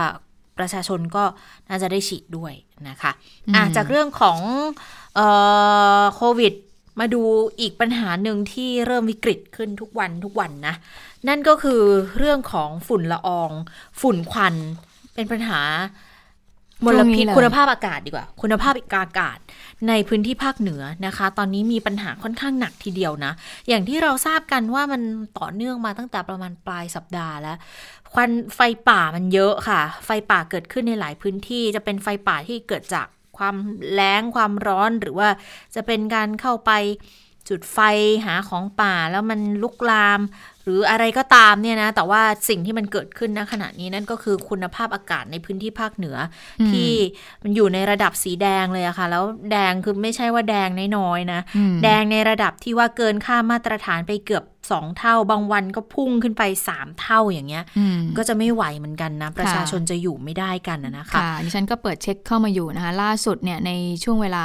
[0.58, 1.24] ประชาชนก็
[1.68, 2.52] น่าจะได้ฉีดด้วย
[2.88, 3.10] นะคะ
[3.54, 4.38] อะอืมจากเรื่องของ
[5.14, 5.26] เอ่
[6.00, 6.54] อโควิด
[7.00, 7.22] มาดู
[7.60, 10.74] อีกปัญหาหนึ่งที่เริ่มวิกฤตขึ้นทุกวันทุกวันนะ
[11.28, 11.82] นั่นก็คือ
[12.18, 13.50] เรื่องของฝุ่นละออง
[14.00, 14.54] ฝุ่นควัน
[15.14, 15.60] เป็นปัญหา
[16.84, 19.38] มลพิษช่วงนี้เลยคุณภาพอากาศดีกว่า คุณภาพอากาศ
[19.88, 23.32] ในพื้นที่ภาคเหนือนะคะ ตอนนี้มีปัญหาค่อนข้างหนักทีเดียวนะ
[23.68, 25.02] อย่างที่เราทราบกันว่ามัน
[25.38, 27.56] ต่อเนื่องมาตั้งแต่ประมาณปลายสัปดาห์แล้ว
[28.12, 33.06] ควันไฟป่ามันเยอะค่ะ ไฟป่าเกิดขึ้นในหลายพื้นที่ จะเป็นไฟป่าที่เกิดจาก
[33.38, 33.56] ความ
[33.92, 35.28] แล้งความร้อนหรือว่า
[35.74, 36.72] จะเป็นการเข้าไป
[37.48, 37.78] จุดไฟ
[38.26, 40.20] หาของป่าแล้วมันลุกลาม
[40.66, 46.16] หรืออะไรก็ตามเนี่ยนะ แต่ว่าสิ่งที่มันเกิดขึ้นณขณะนี้นั่นก็คือคุณภาพอากาศในพื้นที่ภาคเหนือ
[46.60, 46.90] อมที่
[47.42, 63.70] มันอยู่ในระดับสีแดงเลยอะค่ะ แล้วแดงคือไม่ใช่ว่าแดงน้อยๆนะอืมแดงในระดับที่ว่าเกินค่ามาตรฐานไปเกือบสองเท่า บางวันก็พุ่งขึ้นไปสามเท่าอย่างเงี้ยอืมก็จะไม่ไหวเหมือนกันนะ ประชาชนจะอยู่ไม่ได้กันนะนะคะค่ะดิฉันก็เปิดเช็คเข้ามาอยู่นะคะ ล่าสุดเนี่ยใน
[64.04, 64.44] ช่วงเวลา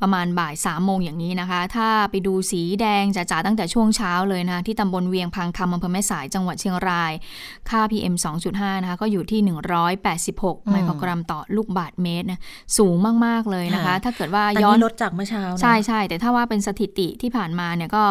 [0.00, 7.12] ประมาณบ่ายสามโมงอย่างนี้นะคะ ถ้าไปดูสีแดงจ๋าๆตั้งแต่ช่วงเช้าเลยนะคะที่ตำบลเวียงพังคำอำเภอแม่สายจังหวัดเชียงราย
[7.70, 8.14] ค่า PM
[8.48, 9.40] 2.5 นะคะก็อยู่ที่
[10.04, 12.40] 186 ไมโครกรัมต่อลูกบาทเมตรนะ
[12.78, 12.94] สูง
[13.26, 18.04] มาก ๆ เลยนะคะค่ะถ้าเกิดว่าแต่ย้อนนี่ลดจากเมื่อเช้านะใช่ใช่แต่ถ้าว่าเป็นสถิติที่ผ่านมาเนี่ยก็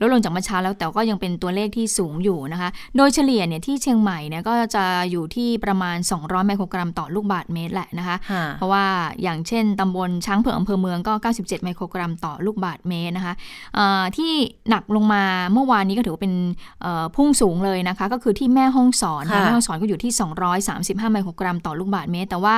[0.00, 8.84] ลดลงจากเมื่อเช้าแล้วแต่ก็ยังเป็นตัวเลขที่สูงอยู่นะคะ โดยเฉลี่ยเนี่ยที่เชียงใหม่เนี่ยก็จะอยู่ที่ประมาณ 200 ไมโครกรัมต่อลูกบาทเมตรแหละนะคะค่ะเพราะว่า
[9.22, 13.34] อย่างเช่นตำบลช้างเผือกอำเภอเมืองก็ 97 ไมโครกรัมต่อลูกบาทเมตรนะคะ
[13.74, 14.32] เอ่อที่
[14.70, 16.34] หนักลงมาเมื่อวานนี้ก็ถือว่าเป็น
[16.80, 20.12] เอ่อพุ่งสูงเลยนะคะ ก็คือที่แม่ห้องสอนค่ะแม่ห้องสอนก็อยู่ที่
[20.58, 22.54] 235 ไมโครกรัมต่อลูกบาทเมตร แต่ว่า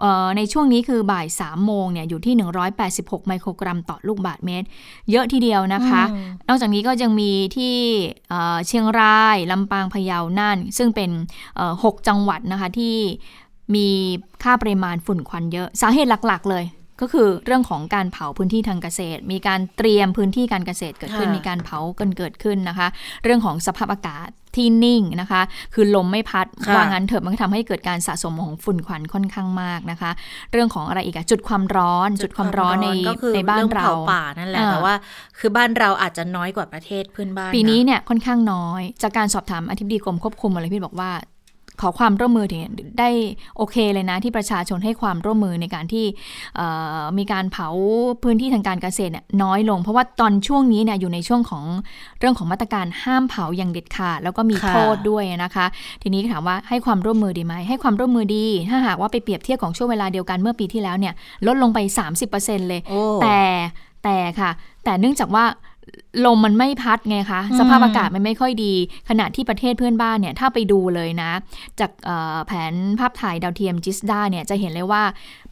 [0.00, 2.34] เอ่อในช่วงนี้คือบ่าย3โมงเนี่ยอยู่ที่
[2.80, 4.66] 186 ไมโครกรัมต่อลูกบาทเมตร
[5.10, 7.74] เยอะทีเดียวนะคะอืมนอกจากนี้ก็ยังมีที่
[8.28, 11.10] เอ่อเชียงราย ลำปาง พะเยา น่าน ซึ่งเป็น
[11.56, 12.96] เอ่อหกจังหวัดนะคะที่
[13.74, 13.88] มี
[14.42, 16.64] ค่าปริมาณฝุ่นควันเยอะ สาเหตุหลัก ๆ เลย
[17.00, 22.88] ก็คือเรื่องของการเผาพื้นที่ทางเกษตร มีการเตรียมพื้นที่การเกษตรเกิดขึ้นค่ะมีการเผากันเกิดขึ้นนะคะ
[23.24, 25.42] เรื่องของสภาพอากาศที่นิ่งนะคะ
[25.74, 30.10] คือลมไม่พัดค่ะว่างั้นเถอะมันก็ทำให้เกิดการสะสมของฝุ่นควันค่อนข้างมากนะคะ
[30.52, 34.94] เรื่องของอะไรอีกอะจุดความร้อน จุดความร้อนในก็คือในบ้านองเราเผาป่านั่นแหละอ่าแต่ว่า
[35.38, 41.10] คือบ้านเราอาจจะน้อยกว่าประเทศเพื่อนบ้าน ปีนี้ะเนี่ยค่อนข้างน้อย จากการสอบถามอธิบดีกรมควบคุมมลพิษบอกว่า
[41.80, 42.60] ขอความร่วมมือถึง
[43.00, 43.10] ได้
[43.56, 46.04] โอเคเลยนะ ที่ประชาชนให้ความร่วมมือในการที่
[46.56, 46.66] เอ่
[47.00, 47.68] อมีการเผา
[48.22, 51.64] พื้นที่ทางการเกษตรเนี่ยน้อยลง เพราะว่าตอนช่วงนี้เนี่ยอยู่ในช่วงของ
[52.18, 55.66] เรื่องของมาตรการห้ามเผาอย่างเด็ดขาดแล้วก็มีค่ะโทษด้วยนะคะ
[56.02, 61.14] ทีนี้ถามว่าให้ความร่วมมือดีไหมให้ความร่วมมือดี ถ้าหากว่าไปเปรียบเทียบของช่วงเวลาเดียวกันเมื่อปีที่แล้วเนี่ย
[61.46, 61.78] ลดลงไป
[62.24, 63.40] 30%เลยโอ้แต่
[64.04, 64.50] แต่ค่ะ
[64.84, 65.44] แต่เนื่องจากว่า
[66.26, 68.74] ลมมันไม่พัดไงคะอืมสภาพอากาศมันไม่ค่อยดี
[69.08, 71.30] ขณะที่ประเทศเพื่อนบ้านเนี่ย ถ้าไปดูเลยนะ
[71.80, 75.02] จากเอ่อแผนภาพถ่ายดาวเทียมจิสดาเนี่ย จะเห็นเลยว่า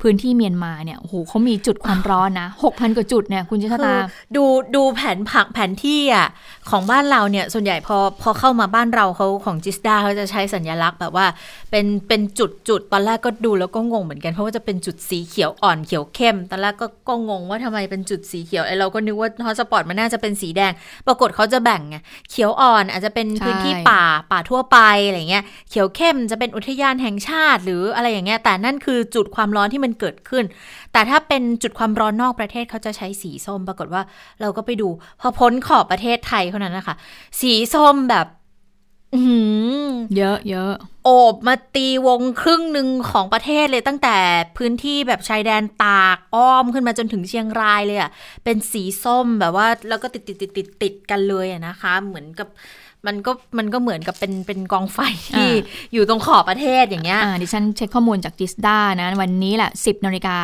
[0.02, 3.96] พื้นที่เมียนมาเนี่ย โอ้โหเขามีจุดความร้อนนะ6,000กว่าจุดเนี่ย คุณจิตคือตา
[4.36, 4.44] ดู
[4.74, 6.28] ดูแผนผังแผนที่อะ
[6.70, 11.26] ของบ้านเราเนี่ย ส่วนใหญ่พอพอเข้ามาบ้านเราเขาของจิสดาเขาจะใช้สัญลักษณ์แบบว่า
[11.70, 20.72] เป็นเป็นจุดจุดตอนแรกก็ดูแล้วก็งงเหมือนกัน เพราะว่าจะเป็นจุดสีเขียวอ่อนเขียวเข้ม ตอนแรกก็ก็งงว่าทำไมเป็นจุดสีเขียวไอเราก็นึกว่าฮอตสปอตมันน่าจะเป็นสีแดง
[21.06, 21.96] ปรากฏเขาจะแบ่งไง
[22.30, 30.44] เขียวอ่อนอาจจะเป็นใช่พื้นที่ป่าป่าทั่วไปอะไรเงี้ยเขียวเข้มจะเป็นอุทยานแห่งชาติ หรืออะไรอย่างเงี้ยแต่นั่นคือจุดความร้อนที่มันเกิดขึ้น
[30.92, 34.02] แต่ถ้าเป็นจุดความร้อนนอกประเทศเขาจะใช้สีส้ม ปรากฏว่า
[34.40, 34.88] เราก็ไปดู
[35.20, 36.96] พอพ้นขอบประเทศไทยเท่านั้นนะคะ
[37.40, 38.43] สีส้มแบบอื้อหือ
[40.16, 40.72] เยอะเยอะ
[41.04, 44.16] โอบมาตีวงครึ่งหนึ่งของประเทศเลยตั้งแต่
[44.56, 48.10] พื้นที่แบบชายแดนตากอ้อมขึ้นมาจนถึงเชียงรายเลยอะ่ะ
[48.44, 52.48] เป็นสีส้มแบบว่าแล้วก็ติดติดติดติดติดกันเลยอะนะคะ เหมือนกับ
[53.06, 54.98] มันก็มันก็เหมือนกับเป็นเป็นกองไฟ
[55.36, 60.36] ที่อ่าอยู่ตรงขอบประเทศอย่างเงี้ยอ่าดิฉันเช็คข้อมูลจากจิสดานะ วันนี้แหละ 10นาฬิกา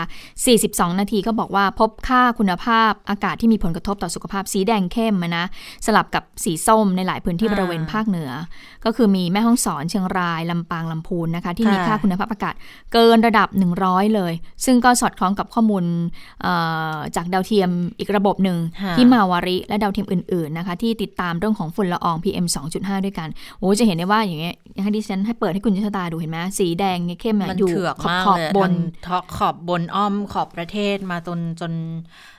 [0.47, 5.45] 42 นาทีก็บอกว่าพบค่าคุณภาพอากาศที่มีผลกระทบต่อสุขภาพสีแดงเข้มอะนะ
[5.87, 8.31] สลับกับสีส้มในหลายพื้นที่อ่าบริเวณภาคเหนือ
[8.85, 12.55] ก็คือมีแม่ฮ่องสอนเชียงรายลำปางลำพูนนะคะ ที่มีค่ะค่าคุณภาพอากาศ
[12.93, 13.49] เกินระดับ
[13.83, 14.33] 100 เลย
[14.65, 15.85] ซึ่งก็สอดคล้องกับข้อมูล
[16.43, 16.55] เอ่
[16.95, 22.47] อจากดาวเทียมอีกระบบหนึ่งค่ะที่มาวาริและดาวเทียมอื่นๆนะคะที่ติดตามเรื่องของฝุ่นละออง PM
[22.77, 28.73] 2.5 ด้วยกันโอ้จะเห็นได้ว่าอย่างเงี้ยอย่างที่ดิฉันให้เปิดให้คุณชะตาดูเห็นไหมสีแดงเนี่ยเข้มอะมันอยู่เถือกขอบมากขอบเลยบน
[29.07, 31.73] ทางขอบบนอ้อมขอบประเทศมาจนจน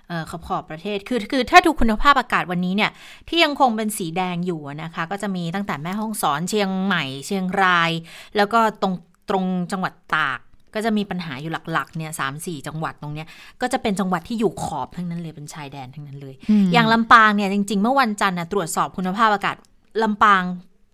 [0.08, 2.91] เอ่อขอบขอบประเทศ คือ คือถ้าดูคุณภาพอากาศวันนี้เนี่ย
[3.28, 7.91] ที่ยังคงเป็นสีแดงอยู่อะนะคะ ก็จะมีตั้งแต่แม่ฮ่องสอนเชียงใหม่ เชียงราย
[8.36, 8.93] แล้วก็ตรง
[9.30, 10.39] ตรงจังหวัดตาก
[10.76, 13.28] ก็จะมีปัญหาอยู่หลักๆเนี่ยสามสี่จังหวัดตรงเนี้ย
[13.62, 19.56] ก็จะเป็นจังหวัดที่อยู่ขอบทั้งนั้นเลย เป็นชายแดนทั้งนั้นเลยอืมอย่างลำปางเนี่ยจริงๆ เมื่อวันจันทร์นะตรวจสอบคุณภาพอากาศ
[20.04, 20.43] ลำปาง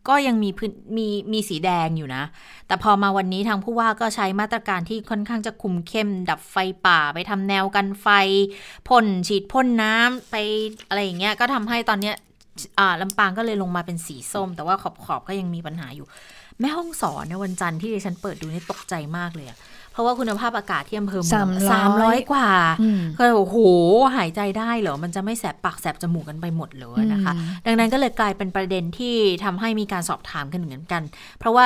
[0.10, 2.24] ก็ยังมีพื้นมีมีสีแดงอยู่นะ
[2.68, 6.56] แต่พอมาวันนี้ทางผู้ว่าก็ใช้มาตรการที่ค่อนข้างจะคุมเข้ม ดับไฟ
[6.86, 8.08] ป่าไปทำแนวกันไฟ
[8.88, 10.36] พ่นฉีดพ่นน้ำไป
[10.88, 12.16] อะไรอย่างเงี้ยก็ทำให้ตอนเนี้ย
[12.80, 16.08] อ่าลำปางก็เลยลงมาเป็นสีส้ม แต่ว่าขอบขอบก็ยังมีปัญหาอยู่
[16.60, 19.58] แม่ห้องสอนในยวันจันทร์ที่ดิฉันเปิดดูนี่ตกใจมากเลยอะ
[19.98, 22.50] เพราะว่าคุณภาพอากาศที่อำเภอเมือง300สามร้อยกว่า
[22.82, 23.58] อืมก็โอ้โห
[24.16, 31.02] หายใจได้เหรอ มันจะไม่แสบปากแสบจมูกกันไปหมดเลยนะคะอืมดังนั้นก็เลยกลายเป็นประเด็นที่ทำให้มีการสอบถามกันเหมือนกัน
[31.38, 31.66] เพราะว่า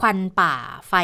[0.00, 0.54] ควันป่า
[0.88, 0.94] ไฟ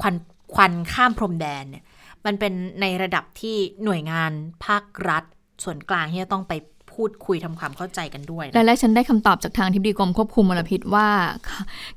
[0.00, 0.14] ควัน
[0.54, 1.84] ควันข้ามพรมแดนเนี่ย
[2.26, 4.32] มันเป็นในระดับที่หน่วยงาน
[4.64, 5.24] ภาครัฐ
[5.64, 6.52] ส่วนกลางที่จะต้องไป
[6.96, 11.08] พพูดคุยทำความเข้าใจกันด้วยและและฉันได้คำตอบจากทางทิบดีกรมควบคุมมลพิษว่า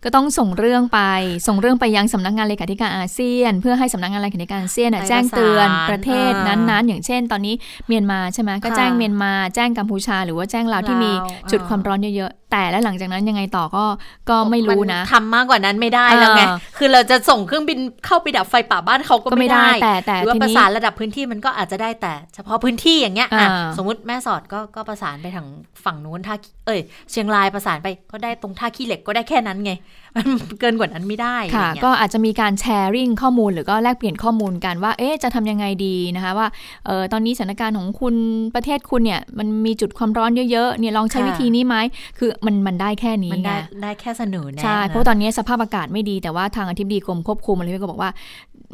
[0.03, 0.99] ก็ต้องส่งเรื่องไป
[1.47, 7.55] ส่งเรื่องไปยังสำนักงานเลขาธิการอาเซียน เพื่อให้สำนักงานเลขาธิการอาเซียนแจ้งเตือนประเทศนั้นๆ อย่างเช่น ตอนนี้
[7.87, 11.11] เมียนมาใช่ไหมก็แจ้งเมียนมาแจ้งกัมพูชา หรือว่าแจ้งลาวที่มี
[11.51, 13.85] จุดความร้อนเยอะๆแต่แล้วหลังจากนั้นยังไงต่อก็
[14.29, 16.43] ก็ไม่รู้นะทำมากกว่านั้นไม่ได้แล้วไง
[16.77, 23.29] คือเราจะส่งเครื่องบินเข้าไปดับไฟป่าบ้านเขาก็ไม่ได้ แต่แต่หรือว่าประสานระดับพื้นที่มันก็อาจจะได้แต่ เฉพาะพื้นที่อย่างเงี้ย
[23.77, 25.47] สมมติแม่สอดก็ก็ประสานไปทาง
[25.85, 26.79] ฝั่งนู้นท่าเอ้ย
[27.11, 29.71] เชียงรายประสานไปก็ได้ตรงท่าขี้เหล็กก็ได้แค่นั้นไง
[30.15, 30.25] มัน
[30.59, 36.47] เกินกว่านั้นไม่ได้ค่ะ ก็อาจจะมีการแชร์ริ่งข้อมูลหรือก็แลกเปลี่ยนข้อมูลกันว่า เอ๊ะจะทำยังไงดีนะคะว่า
[36.85, 38.15] เออตอนนี้สถานการณ์ของคุณ
[38.55, 41.75] ประเทศคุณเนี่ย มันมีจุดความร้อนเยอะๆเนี่ยลองใช้วิธีนี้ไหม
[42.17, 48.11] คือมันมันได้แค่นี้มันได้ได้แค่เสนอแน่ใช่เพราะตอนนี้สภาพอากาศไม่ดีแต่ว่าทางอธิบดีกรมควบคุมอะไรก็บอกว่า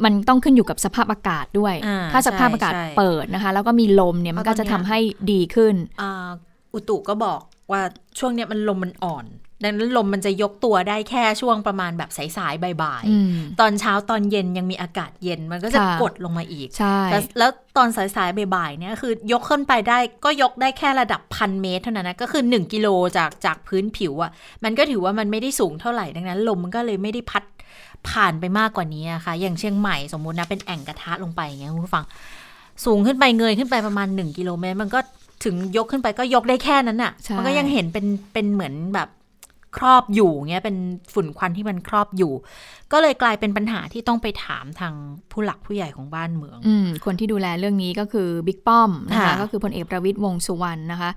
[0.04, 1.76] มันต้องขึ้นอยู่กับสภาพอากาศด้วย
[2.14, 5.00] ถ้าสภาพอากาศเปิดนะคะ แล้วก็มีลมเนี่ยมันก็จะทำให้
[5.32, 5.76] ดีขึ้น
[6.74, 7.82] อุตุก็บอกว่า
[8.20, 9.26] ช่วงเนี้ยมันลมมันอ่อน
[9.64, 16.98] ดังนั้นลมมันจะยกตัวได้แค่ช่วงประมาณแบบสายๆบ่ายๆตอนเช้าตอนเย็นยังมีอากาศเย็นมันก็จะกดลงมาอีกใช่
[17.38, 24.32] แล้วตอนสายๆบ่ายๆเนี่ยคือยกขึ้นไปได้ก็ยกได้แค่ระดับพันเมตรเท่านั้นนะก็คือ 1 กิโลจากจากพื้นผิวอะ่ะ
[24.64, 27.44] มันก็ถือว่ามันไม่ได้สูงเท่าไหร่ดังนั้น ลมมันก็เลยไม่ได้พัด
[28.12, 32.06] ผ่านไปมากกว่านี้อะค่ะ อย่างเชียงใหม่สมมุตินะเป็นแอ่งกระทะลงไปอย่างเงี้ยคุณผู้ฟัง
[32.86, 35.00] สูงขึ้นไปเงยขึ้นไปประมาณ 1 กิโลเมตร มันก็
[35.44, 39.08] ถึงยกขึ้นไปก็ยกได้แค่นั้นอะ่ะ มันก็ยังเห็นเป็นเป็นเหมือนแบบ
[39.78, 40.78] ครอบอยู่เงี้ยเป็น
[41.14, 42.34] ฝุ่นควันที่มันครอบอยู่
[42.92, 44.94] ก็เลยกลายเป็นปัญหาที่ต้องไปถามทาง
[45.32, 51.12] ผู้หลักผู้ใหญ่ของบ้านเมืองอืมคนที่ดูแลเรื่องนี้ก็คือบิ๊กป้อมนะคะก็คือพลเอกประวิตยวงสุวรรณนะคะ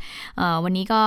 [0.65, 1.03] วันนี้ก็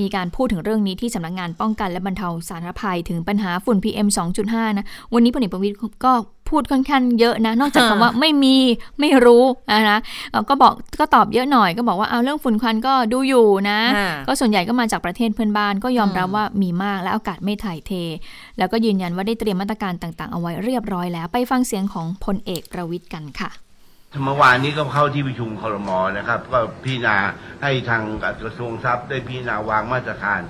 [0.00, 4.08] มีการพูดถึงเรื่องนี้ที่สำนักงงานป้องกันและบรรเทาสาธารณภัยถึงปัญหาฝุ่น PM
[4.42, 5.74] 2.5นะวันนี้พลเอกประวิตย
[6.04, 6.12] ก็
[6.50, 8.56] พูดค่อนข้างเยอะนะ นอกจากคำว่าไม่มี
[9.00, 9.44] ไม่รู้
[9.88, 10.00] นะ
[10.48, 13.78] ก็บอกก็ตอบเยอะหน่อยก็บอกว่าเอาเรื่องฝุ่นควันก็ดูอยู่นะ
[14.26, 17.92] ก็ส่วนใหญ่ก็มาจากประเทศเพื่อนบ้านก็ยอมรับว่ามีมากและอากาศไม่ถ่ายเท
[18.58, 23.50] แล้วก็ยืนยันว่าได้เตรียมมาตรการต่างๆ เอาไว้เรียบร้อยแล้ว ไปฟังเสียงของพลเอกประวิทย์กันค่ะ
[24.24, 27.16] เมื่อวานนี้ก็เข้าที่ประชุมคอรมอนะครับ ก็พิจารณา
[27.62, 28.02] ให้ทาง
[28.42, 30.40] กระทรวงทรัพย์ได้พิจารณาวางมาตรการ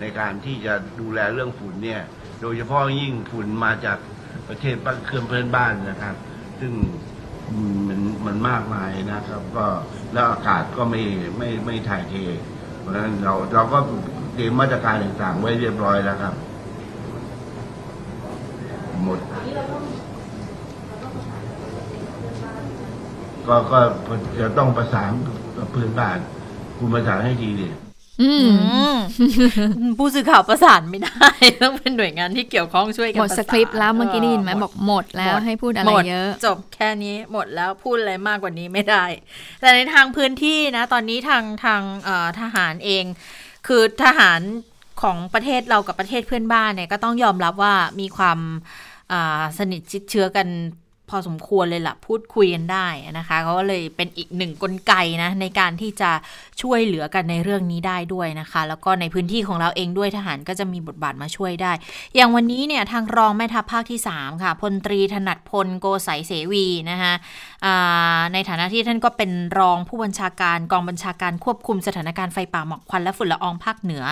[0.00, 2.02] ในการที่จะดูแลเรื่องฝุ่นเนี่ย
[2.40, 3.98] โดยเฉพาะยิ่งฝุ่นมาจาก
[4.48, 6.14] ประเทศบ้านเคลื่อนเพื่อนบ้านนะครับ
[6.60, 6.72] ซึ่ง
[7.88, 9.66] มันมันมากมายนะครับ ก็
[10.12, 11.02] แล้วอากาศก็ไม่
[11.36, 12.14] ไม่ไม่ถ่ายเท
[12.80, 13.78] เพราะฉะนั้นเราเราก็
[14.34, 16.34] เตรียมมาตรการต่างๆ ไว้เรียบร้อยแล้วครับ
[19.04, 19.20] หมด
[23.46, 23.78] ก็ก็
[24.40, 25.10] จะต้องประสาน
[25.56, 26.18] กับเพื่อนบ้าน
[26.78, 27.87] คุณประสานให้ดีเลย
[29.98, 31.28] ผู้สื่อข่าวประสานไม่ได้
[31.62, 39.04] ต้องเป็นหน่วยงานที่เกี่ยวข้องช่วยกันหมดสคริปต์แล้วเมื่อกี้ได้ยินไหมบอกหมดแล้วให้พูดอะไรเยอะ จบแค่นี้หมดแล้วพูดอะไรมากกว่านี้ไม่ได้
[39.60, 41.82] แต่ในทางพื้นที่นะ ตอนนี้ทางทาง
[42.40, 43.04] ทหารเอง
[43.66, 44.40] คือทหาร
[45.02, 48.38] ของประเทศเรากับประเทศเพื่อนบ้านเนี่ยก็ต้องยอมรับว่ามีความ
[49.58, 50.48] สนิทชิดเชื้อกัน
[51.10, 52.86] พอสมควรเลยละ่ะพูดคุยกันได้
[53.18, 56.10] นะคะเขาก็เลยเป็นอีกหนึ่งกลไกนะในการที่จะ
[56.62, 61.72] ช่วยเหลือกันในเรื่องนี้ได้ด้วยนะคะ แล้วก็ในพื้นที่ของเราเองด้วยทหารก็จะมีบทบาทมาช่วยได้
[62.14, 67.12] อย่างวันนี้เนี่ยทางรองแม่ทัพภาคที่ 3 ค่ะพลตรีถนัดพลโกสายเสวีนะคะ
[68.32, 74.04] ในฐานะที่ท่านก็เป็นรองผู้บัญชาการกองบัญชาการควบคุมสถานการณ์ไฟป่าหมอกควันและฝุ่นละอองภาคเหนือ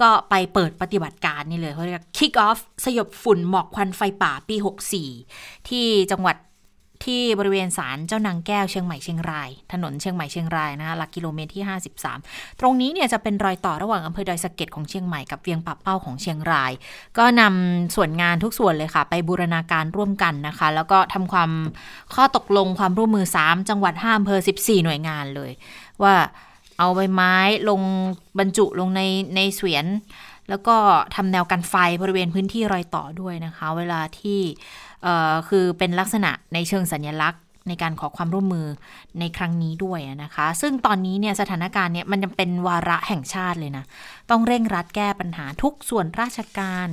[0.00, 4.56] ก็ไปเปิดปฏิบัติการนี่เลยเขาเรียก kick off สยบฝุ่นหมอกควันไฟป่าปี
[5.12, 6.36] 64 ที่จังหวัด
[7.04, 11.64] ที่บริเวณศาลเจ้านางแก้วเชียงใหม่เชียงราย ถนนเชียงใหม่เชียงรายนะคะหลักกิโลเมตรที่
[12.10, 16.72] 53 ตรงนี้เนี่ยจะเป็นรอยต่อระหว่างอำเภอดอยสะเก็ดของเชียงใหม่กับเวียงปับเป้าของเชียงราย
[17.18, 21.50] ก็นำส่วนงานทุกส่วนเลยค่ะ ไปบูรณาการร่วมกันนะคะ แล้วก็ทำความ
[22.14, 25.50] ข้อตกลงความร่วมมือ 3 จังหวัด5อำเภอ 14 หน่วยงานเลย
[26.02, 26.14] ว่า
[26.78, 27.34] เอาใบไม้
[27.68, 27.80] ลง
[28.38, 29.02] บรรจุลงใน
[29.36, 29.86] ในเสวียน
[30.48, 30.76] แล้วก็
[31.14, 34.40] ทำแนวกันไฟบริเวณพื้นที่รอยต่อด้วยนะคะ เวลาที่
[35.48, 38.66] คือเป็นลักษณะในเชิงสัญลักษณ์ ในการขอความร่วมมือ
[39.20, 43.84] ในครั้งนี้ด้วยนะคะ ซึ่งตอนนี้เนี่ยสถานการณ์เนี่ยมันจะเป็นวาระแห่งชาติเลยนะ
[44.30, 46.88] ต้องเร่งรัดแก้ปัญหาทุกส่วนราชการ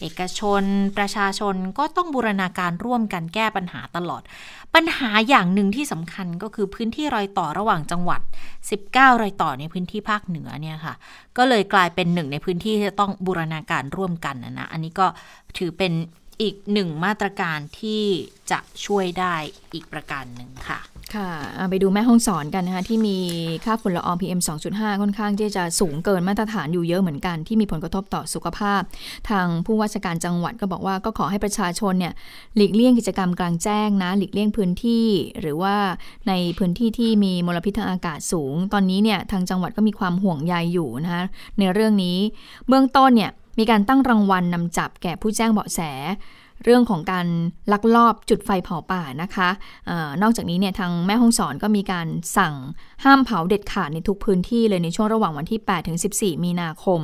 [0.00, 0.62] เอกชน
[0.98, 4.22] ประชาชนก็ต้องบูรณาการร่วมกันแก้ปัญหาตลอด
[4.74, 8.20] ปัญหาอย่างหนึ่งที่สำคัญก็คือพื้นที่รอยต่อระหว่างจังหวัด
[8.70, 10.94] 19 รอยต่อในพื้นที่ภาคเหนือเนี่ยค่ะ
[11.38, 15.06] ก็เลยกลายเป็นหนึ่งในพื้นที่ที่จะต้องบูรณาการร่วมกันนะนะอันนี้ก็
[15.58, 15.92] ถือเป็น
[16.42, 18.04] อีกหนึ่งมาตรการที่
[18.50, 19.34] จะช่วยได้
[19.72, 20.80] อีกประการหนึ่งค่ะ
[21.14, 21.30] ค่ะ
[21.70, 23.18] ไปดูแม่ห้องสอนกันนะคะ ที่มี
[23.64, 28.82] ค่าฝุ่นละออง PM 2.5 ค่อนข้างที่จะสูงเกินมาตรฐานอยู่เยอะเหมือนกัน ที่มีผลกระทบต่อสุขภาพ
[29.30, 32.12] ทางผู้ว่าราชการจังหวัดก็บอกว่าก็ขอให้ประชาชนเนี่ย
[32.56, 35.06] หลีกเลี่ยงกิจกรรมกลางแจ้งนะหลีกเลี่ยงพื้นที่
[35.40, 35.74] หรือว่า
[36.28, 41.24] ในพื้นที่ที่มีมลพิษทางอากาศสูง ตอนนี้เนี่ยทางจังหวัดก็มีความห่วงใยอยู่นะคะ
[41.58, 42.18] ในเรื่องนี้
[42.68, 45.80] เบื้องต้นเนี่ย มีการตั้งรางวัลนนำจับแก่ผู้แจ้งเบาะแส
[46.64, 47.26] เรื่องของการ
[47.72, 49.48] ลักลอบจุดไฟเผาป่านะคะ
[49.88, 52.54] ออนอกจากนี้เนี่ยทางแม่ห้องสอนก็มีการสั่ง
[53.04, 57.00] ห้ามเผาเด็ดขาดในทุกพื้นที่เลยในช่วงระหว่างวันที่ 8 ถึง 14 มีนาคม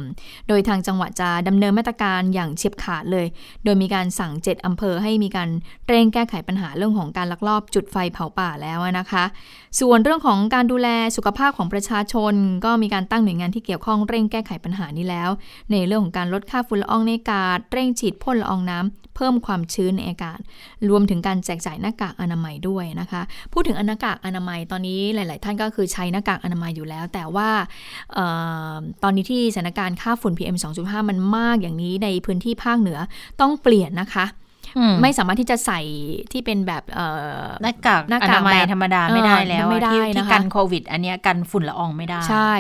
[0.49, 3.27] โดยทางจังหวัดจะดำเนินมาตรการอย่างเฉียบขาดเลย
[3.65, 5.49] โดยมีการสั่ง 7อำเภอให้มีการ
[5.89, 9.25] เร่งแก้ไขปัญหาเรื่องของการลักลอบจุดไฟเผาป่าแล้วนะคะ
[9.81, 12.35] ส่วนเรื่องของการดูแลสุขภาพของประชาชน
[12.65, 15.31] ก็มีการตั้งหน่วยงานที่เกี่ยวข้องเร่งแก้ไขปัญหานี้แล้ว
[15.73, 20.39] ในเรื่องของการลดค่าฝุ่นละอองในอากาศเร่งฉีดพ่นละอองน้ำ เพิ่มความชื้นในอากาศ
[20.91, 27.51] รวมถึงการแจกจ่ายหน้ากากอนามัยด้วยนะคะ พูดถึงหน้ากากอนามัยตอนนี้หลาย ๆ ท่านก็คือใช้หน้ากากอนามัยอยู่แล้ว แต่ว่า
[28.17, 28.19] อ
[28.73, 32.99] อตอนนี้ที่สถานการณ์ค่าฝุ่น PM 2.5 มันมากอย่างนี้ในพื้นที่ภาคเหนือ
[33.41, 34.27] ต้องเปลี่ยนนะคะ
[35.03, 35.81] ไม่สามารถที่จะใส่
[36.33, 36.83] ที่เป็นแบบ
[37.63, 42.51] หน้ากากหน้ากากแบบธรรมดาไม่ได้แล้วไม่ได้ที่กันโควิด อันนี้กันฝุ่นละอองไม่ได้ ใช่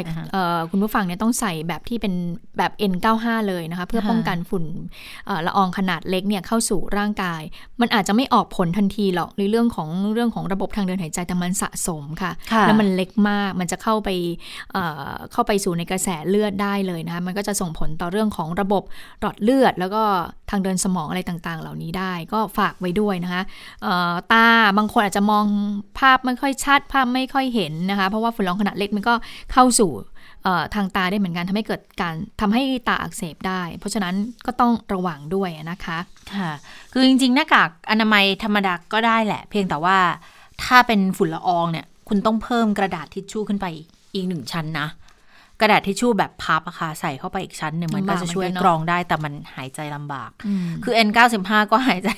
[0.70, 2.14] คุณผู้ฟังเนี่ยต้องใส่แบบที่เป็น
[2.58, 4.64] แบบ N95 เลยนะคะ เพื่อป้องกันฝุ่น
[5.46, 7.42] ละอองขนาดเล็กเนี่ยเข้าสู่ร่างกาย
[7.80, 12.32] มันอาจจะไม่ออกผลทันทีหรอกในเรื่องของเรื่องของระบบทางเดินหายใจแต่มันสะสมค่ะ
[12.62, 14.08] แล้วมันเล็กมากมันจะเข้าไป
[15.32, 18.82] เข้าไปสู่ในกระแสเลือดได้เลยนะคะมันก็จะส่งผลต่อเรื่องของระบบ
[19.20, 20.02] หลอดเลือดแล้วก็
[20.52, 23.42] ทางเดินสมองอะไรต่างๆ เหล่านี้ได้ ก็ฝากไว้ด้วยนะคะ
[24.32, 24.46] ตา
[24.78, 25.44] บางคนอาจจะมอง
[25.98, 29.14] ภาพไม่ค่อยชัด ภาพไม่ค่อยเห็นนะคะ เพราะว่าฝุ่นละอองขนาดเล็กมันก็
[29.52, 29.90] เข้าสู่
[30.74, 34.14] ทางตาได้เหมือนกันทำให้เกิดการทำให้ตาอักเสบได้ เพราะฉะนั้น
[34.46, 35.98] ก็ต้องระวังด้วยนะคะ
[36.34, 36.52] ค่ะ
[36.92, 39.98] คือจริงๆหน้ากากอนามัยธรรมดาก็ได้แหละ เพียงแต่ว่า
[40.64, 43.66] ถ้าเป็นฝุ่นละอองเนี่ย คุณต้องเพิ่มกระดาษทิชชู่ขึ้นไป
[44.14, 44.88] อีกหนึ่งชั้นนะ
[45.62, 50.30] กระดาษทิชชู่แบบพับอะค่ะใส่เข้าไปอีกชั้นหนึ่งมันก็จะช่วยกรองได้แต่มันหายใจลำบาก
[50.84, 52.08] คือ N95 ก็หายใจ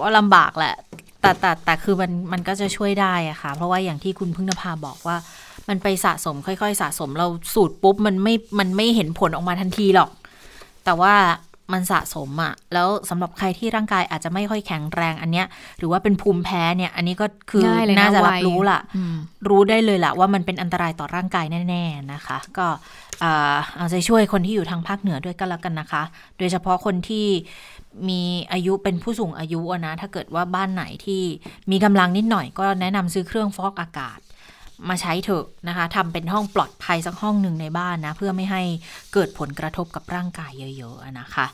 [0.00, 0.74] ก็ลำบากแหละ
[1.20, 5.16] แต่แต่แต่คือมันมันก็จะช่วยได้อะค่ะ เพราะว่าอย่างที่คุณพึ่งนภาบอกว่า
[5.68, 10.10] มันไปสะสมค่อย ๆ สะสมเราสูตรปุ๊บมันไม่มันไม่เห็นผลออกมาทันทีหรอก
[10.84, 11.14] แต่ว่า
[11.72, 15.46] มันสะสมอะแล้วสำหรับใครที่ร่างกายอาจจะไม่ค่อยแข็งแรงอันเนี้ย
[15.78, 17.64] หรือว่าเป็นภูมิแพ้เนี่ย อันนี้ก็คือ
[17.98, 18.80] น่าจะรับรู้ล่ะ
[19.48, 22.66] รู้ได้เลยล่ะว่ามันเป็นอันตรายต่อร่างกายแน่ ๆนะคะ ก็
[23.76, 26.02] เอาใจช่วยคนที่อยู่ทางภาคเหนือด้วยก็แล้วกันนะคะ
[26.38, 27.26] โดยเฉพาะคนที่
[28.08, 31.22] มีอายุเป็นผู้สูงอายุนะ ถ้าเกิดว่าบ้านไหนที่
[31.70, 34.18] มีกำลังนิดหน่อยก็แนะนำซื้อเครื่องฟอกอากาศ
[34.88, 38.62] มาใช้เถอะนะคะทำเป็นห้องปลอดภัยสักห้องหนึ่งในบ้านนะ เพื่อไม่ให้
[39.12, 41.46] เกิดผลกระทบกับร่างกายเยอะ ๆ นะคะ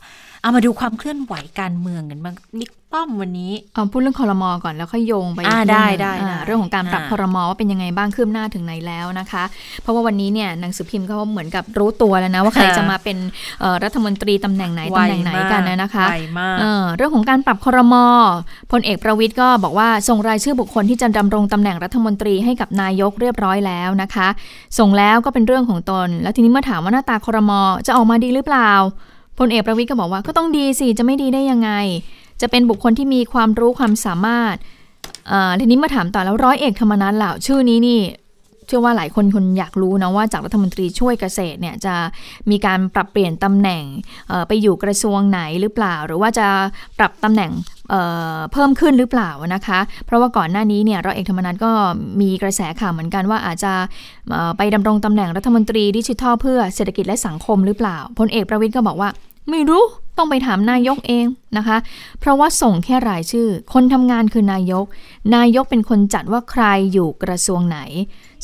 [0.47, 5.41] เอามาดูความเคลื่อนไหวการเมืองกันบ้างนิกป้อมวันนี้เอาพูดเรื่องคอรมอก่อนแล้วค่อยโยงไป
[5.71, 6.13] ได้ได้
[6.45, 9.45] เรื่องของการปรับคอรมอว่าเป็นยังไงบ้างคืบหน้าถึงไหนแล้วนะคะ
[9.83, 13.17] เพราะว่าวันนี้เนี่ยหนังสือพิมพ์เขาเหมือนกับรู้ตัวแล้วนะว่าใครจะมาเป็น
[13.85, 16.07] รัฐมนตรีตำแหน่งไหนตำแหน่งไหนกันนะคะ
[16.97, 18.07] เรื่องของการปรับคอรมอ
[18.73, 24.29] พลเอกประวิทย์ก็บอกว่าส่งรายชื่อบุคคลที่จะดำรงตำแหน่งรัฐมนตรีให้กับนายกเรียบร้อยแล้วนะคะ
[24.79, 28.73] ส่งแล้วก็เป็นเรื่องของตน แล้วทีนี้เมื่อถามว่าหน้าตาคอรมอจะออกมาดีหรือเปล่า
[29.39, 31.70] พลเอกประวิทย์ก็บอกว่าก็ต้องดีสิจะไม่ดีได้ยังไง
[32.41, 34.57] จะเป็นบุคคลที่มีความรู้ความสามารถ
[35.61, 38.01] ทีนี้มาถามต่อแล้วร้อยเอกธรรมนัฐเหล่าชื่อนี้นี่
[38.67, 41.95] เชื่อว่าหลายคนคนอยากรู้นะว่าจากรัฐมนตรีช่วยเกษตรเนี่ยจะ
[42.51, 43.85] มีการปรับเปลี่ยนตำแหน่ง
[44.49, 46.47] ไปอยู่กระทรวงไหนหรือเปล่า หรือว่าจะ
[46.99, 47.53] ปรับตำแหน่ง
[47.91, 51.73] เเพิ่มขึ้นหรือเปล่านะคะ เพราะว่าก่อนหน้านี้เนี่ยร้อยเอกธรรมนัฐก็
[52.21, 53.73] มีกระแสข่าวเหมือนกันว่าอาจจะ
[54.57, 59.09] ไปดำรงตำแหน่งรัฐมนตรีดิจิทัลเพื่อเศรษฐกิจและสังคมหรือเปล่าพลเอกประวิทย์ก็บอกว่า
[59.51, 59.83] ไม่รู้
[60.19, 61.27] ต้องไปถามนายกเอง
[61.57, 61.77] นะคะ
[62.21, 64.85] เพราะว่าส่งแค่รายชื่อ คนทำงานคือนายก
[65.37, 67.79] นายกเป็นคนจัดว่าใครอยู่กระทรวงไหน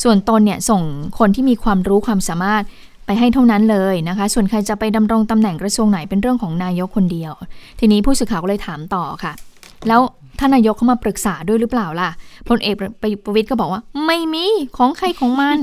[0.02, 0.82] ส่วนตนเนี่ยส่ง
[1.18, 2.62] คนที่มีความรู้ความสามารถ
[3.06, 7.32] ไปให้เท่านั้นเลยนะคะ ส่วนใครจะไปดำรงตำแหน่งกระทรวงไหนเป็นเรื่องของนายกคนเดียว
[7.80, 9.32] ทีนี้ผู้สื่อข่าวก็เลยถามต่อค่ะ
[9.88, 10.00] แล้ว
[10.38, 12.10] ท่านนายกเข้ามาปรึกษาด้วยหรือเปล่าล่ะ
[12.48, 12.74] พลเอก
[13.24, 14.46] ประวิตยก็บอกว่า ไม่มี
[14.76, 15.58] ของใครของมัน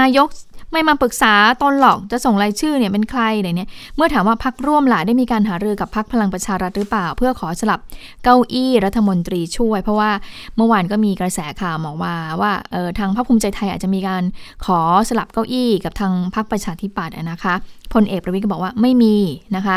[0.00, 0.28] นายก
[0.74, 7.80] ไม่มาปรึกษาตนหรอกจะส่งรายชื่อเนี่ยเป็นใครอะไรเนี่ยเมื่อถามว่าพักร่วมหล่ะได้มีการหารือกับพักพลังประชารัฐหรือเปล่า เพื่อขอสลับ
[8.24, 10.10] เก้าอี้รัฐมนตรีช่วย เพราะว่า
[10.56, 14.22] เมื่อวานก็มีกระแสข่าวบอกว่าว่าเออทางพรรคภูมิใจไทยอาจจะมีการ
[14.64, 17.54] ขอสลับเก้าอี้กับทางพรรคประชาธิปัตย์นะคะ
[17.92, 19.16] พลเอกประวิทย์ก็บอกว่าไม่มี
[19.56, 19.76] นะคะ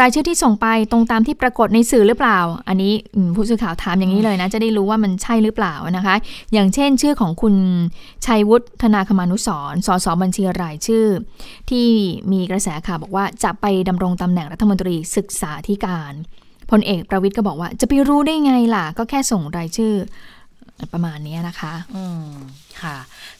[0.00, 2.92] รายชื่อที่ส่งไปตรงตามที่ปรากฏในสื่อหรือเปล่า อันนี้
[3.34, 6.14] ผู้สื่อข่าวถามอย่างนี้เลยนะ จะได้รู้ว่ามันใช่หรือเปล่านะคะ
[6.52, 7.54] อย่างเช่น ชื่อของคุณ
[8.26, 11.06] ชัยวุฒิธนาคมานุสรสสบัญชีรายชื่อ
[11.70, 11.86] ที่
[12.32, 16.12] มีกระแสข่าวบอกว่าจะไปดำรงตำแหน่งรัฐมนตรีศึกษาธิการ
[16.70, 19.94] พลเอกประวิทย์ก็บอกว่าจะไปรู้ได้ไงล่ะ ก็แค่ส่งรายชื่อ
[20.92, 22.26] ประมาณนี้นะคะ อืม
[22.82, 22.96] ค่ะ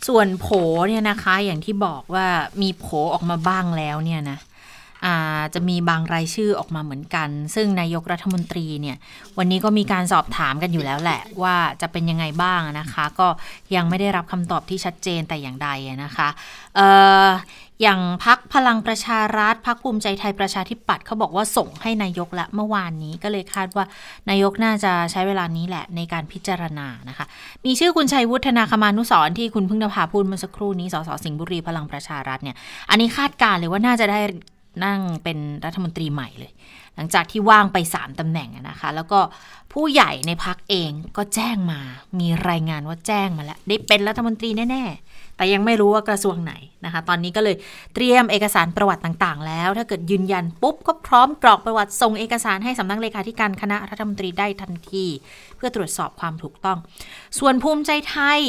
[0.08, 0.46] ส่วนโผ
[0.88, 2.26] เนี่ยนะคะ อย่างที่บอกว่า
[2.62, 4.38] มีโผออกมาบ้างแล้วเนี่ยนะ
[5.06, 8.96] อ่าจะมีบางรายชื่อออกมาเหมือนกัน ซึ่งนายกรัฐมนตรีเนี่ย
[9.38, 13.28] วันนี้ก็มีการสอบถามกันอยู่แล้วแหละ ว่าจะเป็นยังไงบ้างนะคะ ก็
[13.74, 15.68] ยังไม่ได้รับคำตอบที่ชัดเจนแต่อย่างใด
[16.04, 16.28] นะคะ
[16.76, 16.88] เอ่
[17.82, 23.84] อย่างพักพลังประชารัฐพักภูมิใจไทยประชาธิปัตย์เขาบอกว่าส่งให้นายกละเมื่อวานนี้ก็เลยคาดว่า
[24.30, 27.26] นายกน่าจะใช้เวลานี้แหละในการพิจารณานะคะ
[27.64, 32.56] มีชื่อคุณชัยวุฒนาคมานุสรณ์ที่คุณพึ่งนภาพูดเมื่อสักครู่นี้สสสิงห์บุรีพลังประชารัฐเนี่ย
[32.90, 34.20] อันนี้คาดการณ์เลยว่าน่าจะได้
[34.84, 36.52] นั่งเป็นรัฐมนตรีใหม่เลย
[36.96, 39.20] หลังจากที่ว่างไป 3ตำแหน่งนะคะ แล้วก็
[39.72, 41.80] ผู้ใหญ่ในพักเองก็แจ้งมา
[42.20, 45.01] มีรายงานว่าแจ้งมาแล้ว ได้เป็นรัฐมนตรีแน่ๆ
[45.36, 46.54] แต่ยังไม่รู้ว่ากระทรวงไหน
[46.84, 47.56] นะคะ ตอนนี้ก็เลย
[47.94, 55.06] เตรียมเอกสารประวัติต่างๆ แล้ว ถ้าเกิดยืนยันปุ๊บก็พร้อมกรอกประวัติส่งเอกสารให้สำนักเลขาธิการคณะรัฐมนตรีได้ทันที
[55.56, 56.78] เพื่อตรวจสอบความถูกต้อง
[57.38, 58.42] ส่วนภูมิใจไทย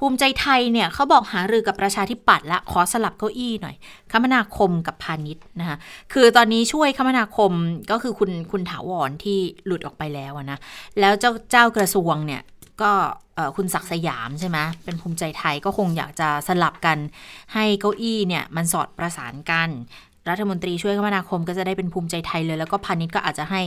[0.00, 3.76] ภูมิใจไทยเนี่ยเขาบอกหารือกับประชาธิปัตย์ละขอสลับเก้าอี้หน่อย
[4.12, 5.76] คมนาคมกับพาณิชย์นะคะ
[6.12, 7.52] คือตอนนี้ช่วยคมนาคม
[7.90, 10.58] ก็คือคุณคุณถาวรที่หลุดออกไปแล้วนะ
[11.00, 12.42] แล้วเจ้าเจ้ากระทรวงเนี่ย
[12.82, 12.92] ก็
[13.36, 16.98] เอ่อคุณศักดิ์สยามใช่ไหมเป็นภูมิใจไทยก็คงอยากจะสลับกัน
[17.54, 19.70] ให้เก้าอี้เนี่ยมันสอดประสานกัน
[20.30, 23.60] รัฐมนตรีช่วยคมนาคมก็จะได้เป็นภูมิใจไทยเลย แล้วก็พาณิชย์ก็อาจจะให้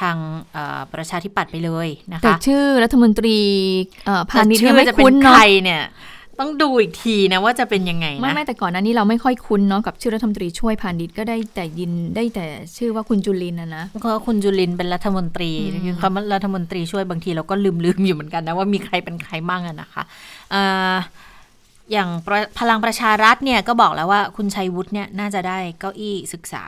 [0.00, 0.16] ทาง
[0.52, 3.38] เอ่อประชาธิปัตย์ไปเลยนะคะแต่ชื่อรัฐมนตรี
[4.06, 5.82] เอ่อพาณิชย์แต่ชื่ยังอไม่จะเป็นคุ้นใคเนาะรเนี่ย
[6.40, 20.02] ต้องดูอีกทีนะว่าจะเป็นยังไงไม่นะไม่แต่ก่อนหน้านี้เราไม่ค่อยคุ้นเนาะกับชื่อรัฐมนตรีช่วยพาณิชย์ก็ได้แต่ยินได้แต่ชื่อว่าคุณจุลินนะนะก็คุณจุลินเป็นรัฐมนตรีอืมคือคำว่ารัฐมนตรีช่วยบางทีเราก็ลืมลืมๆอยู่เหมือนกันนะว่ามีใครเป็นใครบ้างอะนะคะ
[20.50, 20.62] เอ่
[20.92, 20.94] อ
[21.92, 26.64] อย่างประพลังประชารัฐเนี่ยก็บอกแล้วว่าคุณชัยวุฒิเนี่ยน่าจะได้เก้าอี้ศึกษา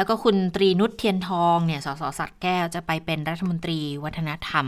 [0.00, 4.66] แล้วก็คุณตรีนุชเทียนทองเนี่ย สสสัตว์แก้วจะไปเป็นรัฐมนตรีวัฒนธรรม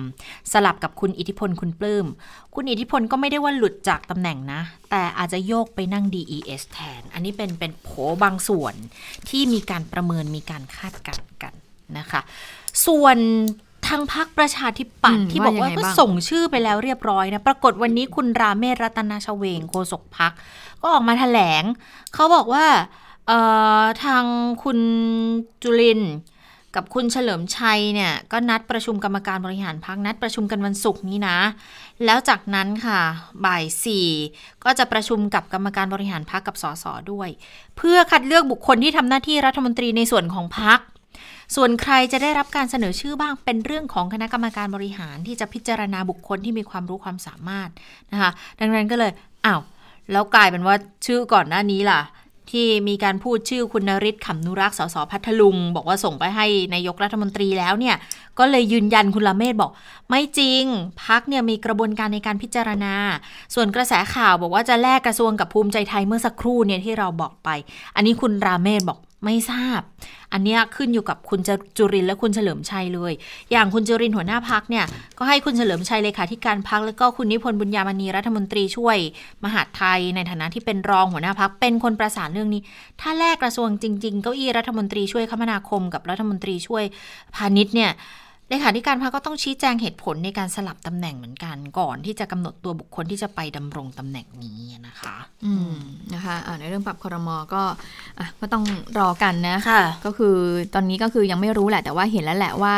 [0.53, 2.07] สลับกับคุณอิทธิพลคุณปลื้ม
[2.55, 4.61] คุณอิทธิพลก็ไม่ได้ว่าหลุดจากตำแหน่งนะ
[4.91, 7.89] แต่อาจจะโยกไปนั่ง DES แทน อันนี้เป็นเป็นโผ
[8.22, 8.74] บางส่วน
[9.28, 11.55] ที่มีการประเมินมีการคาดการณ์กัน
[11.99, 12.20] นะคะ
[12.87, 13.16] ส่วน
[13.87, 20.33] ทางพักประชาธิปัตอืย์มที่บอกว่าว่ายังไงก็บ้างส่งชื่อไปแล้วเรียบร้อยนะ ปรากฏวันนี้คุณราเมศรัตนชเวงโฆษกพัก
[20.80, 21.62] ก็ออกมาแถลง
[22.14, 23.02] เขาบอกว่าเอ่อ
[24.05, 24.25] ทาง
[24.62, 24.79] คุณ
[25.62, 26.03] จุลิน
[26.77, 31.39] กับคุณเฉลิมชัยเนี่ยก็นัดประชุมกรรมการบริหารพักนัดประชุมกันวันศุกร์นี้นะ
[32.05, 33.01] แล้วจากนั้นค่ะ
[33.45, 34.09] บ่ายสี่
[34.64, 37.29] ก็จะประชุมกับกรรมการบริหารพักกับสสด้วย
[37.77, 40.79] เพื่อคัดเลือกบุคคลที่ทำหน้าที่รัฐมนตรีในส่วนของพัก
[41.57, 47.68] ส่วนใครจะได้รับการเสนอชื่อบ้างเป็นเรื่องของคณะกรรมการบริหารที่จะพิจารณาบุคคลที่มีความรู้ความสามารถ
[48.12, 49.12] นะคะดังนั้นก็เลย
[49.47, 49.62] อ้าว
[50.12, 52.01] แล้วกลายเป็นว่าชื่อก่อนหน้านี้ล่ะ
[52.51, 57.97] ที่มีการพูดชื่อคุณนริศขำนุรักษ์สสพัทลุง บอกว่าส่งไปให้นายกรัฐมนตรีแล้วเนี่ย
[58.38, 59.70] ก็เลยยืนยันคุณละเมศบอก
[60.11, 60.64] ไม่จริง
[61.05, 62.95] พักเนี่ยมีกระบวนการในการพิจารณา
[63.55, 67.49] ส่วนกระแสข่าวบอกว่าจะแลกกระทรวงกับภูมิใจไทยเมื่อสักครู่เนี่ยที่เราบอกไป
[67.97, 69.81] อันนี้คุณราเมศบอก ไม่ทราบ
[70.33, 73.12] อันเนี้ยขึ้นอยู่กับคุณจจุรินและคุณเฉลิมชัยเลย
[73.53, 74.85] อย่างคุณจุรินหัวหน้าพักเนี่ย
[75.18, 78.97] ก็ให้คุณเฉลิมชัยเลขาธิการพักแล้วก็คุณนิพนธ์บุญญามณีรัฐมนตรีช่วย
[79.45, 82.62] มหาดไทยในฐานะที่เป็นรองหัวหน้าพักเป็นคนประสานเรื่องนี้
[83.01, 86.85] ถ้าแลกกระทรวงจริง ๆ เก้าอี้รัฐมนตรีช่วยคมนาคมกับรัฐมนตรีช่วย
[87.35, 87.91] พาณิชย์เนี่ย
[88.53, 95.75] เลขาธิการพรรคก็ต้องชี้แจงเหตุผลในการสลับตำแหน่งเหมือนกัน ก่อนที่จะกำหนดตัวบุคคลที่จะไปดำรงตำแหน่งนี้นะคะ อืม
[96.15, 97.63] นะคะอ่าในเรื่องปรับครมก็
[98.19, 98.65] อะก็ต้อง
[98.99, 100.37] รอกันนะค่ะก็คือ
[100.75, 102.77] ตอนนี้ก็คือยังไม่รู้แหละแต่ว่าเห็นแล้วแหละว่า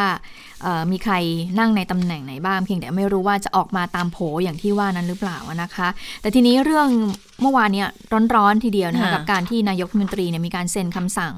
[0.53, 0.53] เอ่อ
[0.92, 1.14] มีใคร
[1.58, 5.88] นั่งในตำแหน่งไหนบ้างเพียงแต่ไม่รู้ว่าจะออกมาตามโผอย่างที่ว่านั้นหรือเปล่านะคะ
[6.20, 6.88] แต่ทีนี้เรื่อง
[7.42, 7.84] เมื่อวานเนี้
[8.34, 11.34] ร้อนๆทีเดียวนะคะค่ะกับการที่นายกรัฐมนตรีเนี่ยมีการเซ็นคำสั่ง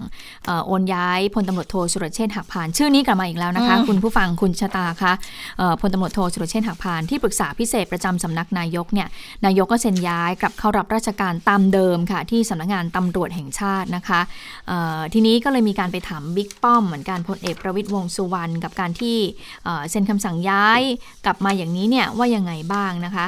[0.46, 5.12] เออโอนย้ายพลตำรวจโทสุรเชษฐ์หักพาน ชื่อนี้กลับมาอีกแล้วนะคะ คุณผู้ฟังคุณชะตาคะ
[5.58, 9.08] เอ่อพลตำรวจโทสุรเชษฐ์หักพานที่ปรึกษาพิเศษประจำสำนักนายกเนี่ย
[9.46, 14.20] นายกก็เซ็นย้ายกลับเข้ารับราชการตามเดิมค่ะ ที่สำนักงานตำรวจแห่งชาตินะคะ
[14.68, 19.15] เอ่อทีนี้ก็เลยมีการไปถามบิ๊กป้อมเหมือนกันพลเอกประวิตยวงษ์สุวรรณกับการที่
[19.64, 20.80] เอ่เซ็นคำสั่งย้าย
[21.26, 23.26] กลับมาอย่างนี้เนี่ยว่ายังไงบ้างนะคะ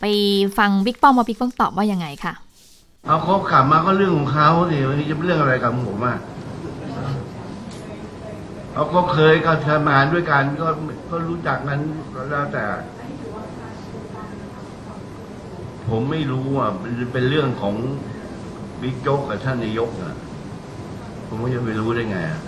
[0.00, 0.04] ไป
[0.58, 2.34] ฟังบิ๊กป้อมว่าบิ๊กป้อมตอบว่ายังไงค่ะ
[3.06, 6.18] เอาเขาขับมาก็เรื่องของเขาสิวันนี้จะเป็นเรื่องอะไรกับผมอะ
[8.72, 10.68] เขาก็เคยก็ทำงานด้วยกันก็
[11.10, 11.80] ก็รู้จักนั้น
[12.30, 12.64] แล้วแต่
[15.88, 17.74] ผมไม่รู้อะมันเป็นเรื่องของ
[18.80, 20.14] บิ๊กโจ๊กกับท่านนายกอะ
[21.26, 22.40] ผมก็จะไปรู้ได้ไงอะ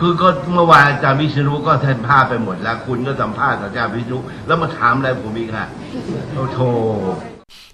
[0.00, 5.68] คือก็เมื่อวานอาจารย์วิษณุก็แทนภาพไปหมดแล้ว คุณก็สัมภาษณ์อาจารย์วิษณุแล้วมาถามอะไรผมอีกอะ
[6.34, 6.58] โอ้โธ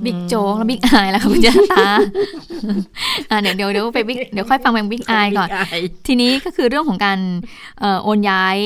[0.05, 1.89] บิ๊กโจ๊กแล้วบิ๊กอายแล้วค่ะคุณเจษตา
[3.31, 5.49] อ่าเดี๋ยวเดี๋ยวเดี๋ยวไปบิ๊กเดี๋ยวค่อยฟังแบงบิ๊กอายก่อน
[6.07, 7.19] ทีนี้ก็คือเรื่องของการ
[8.03, 8.59] โอนย้าย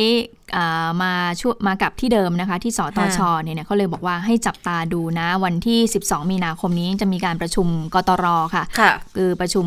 [1.02, 9.66] มาช่วมากับที่เดิมนะคะที่สตชเนี่ยเขาเลยบอกว่าให้จับตาดูนะวันที่ 12 มีนาคมนี้จะมีการประชุมกตรค่ะค่ะคือประชุม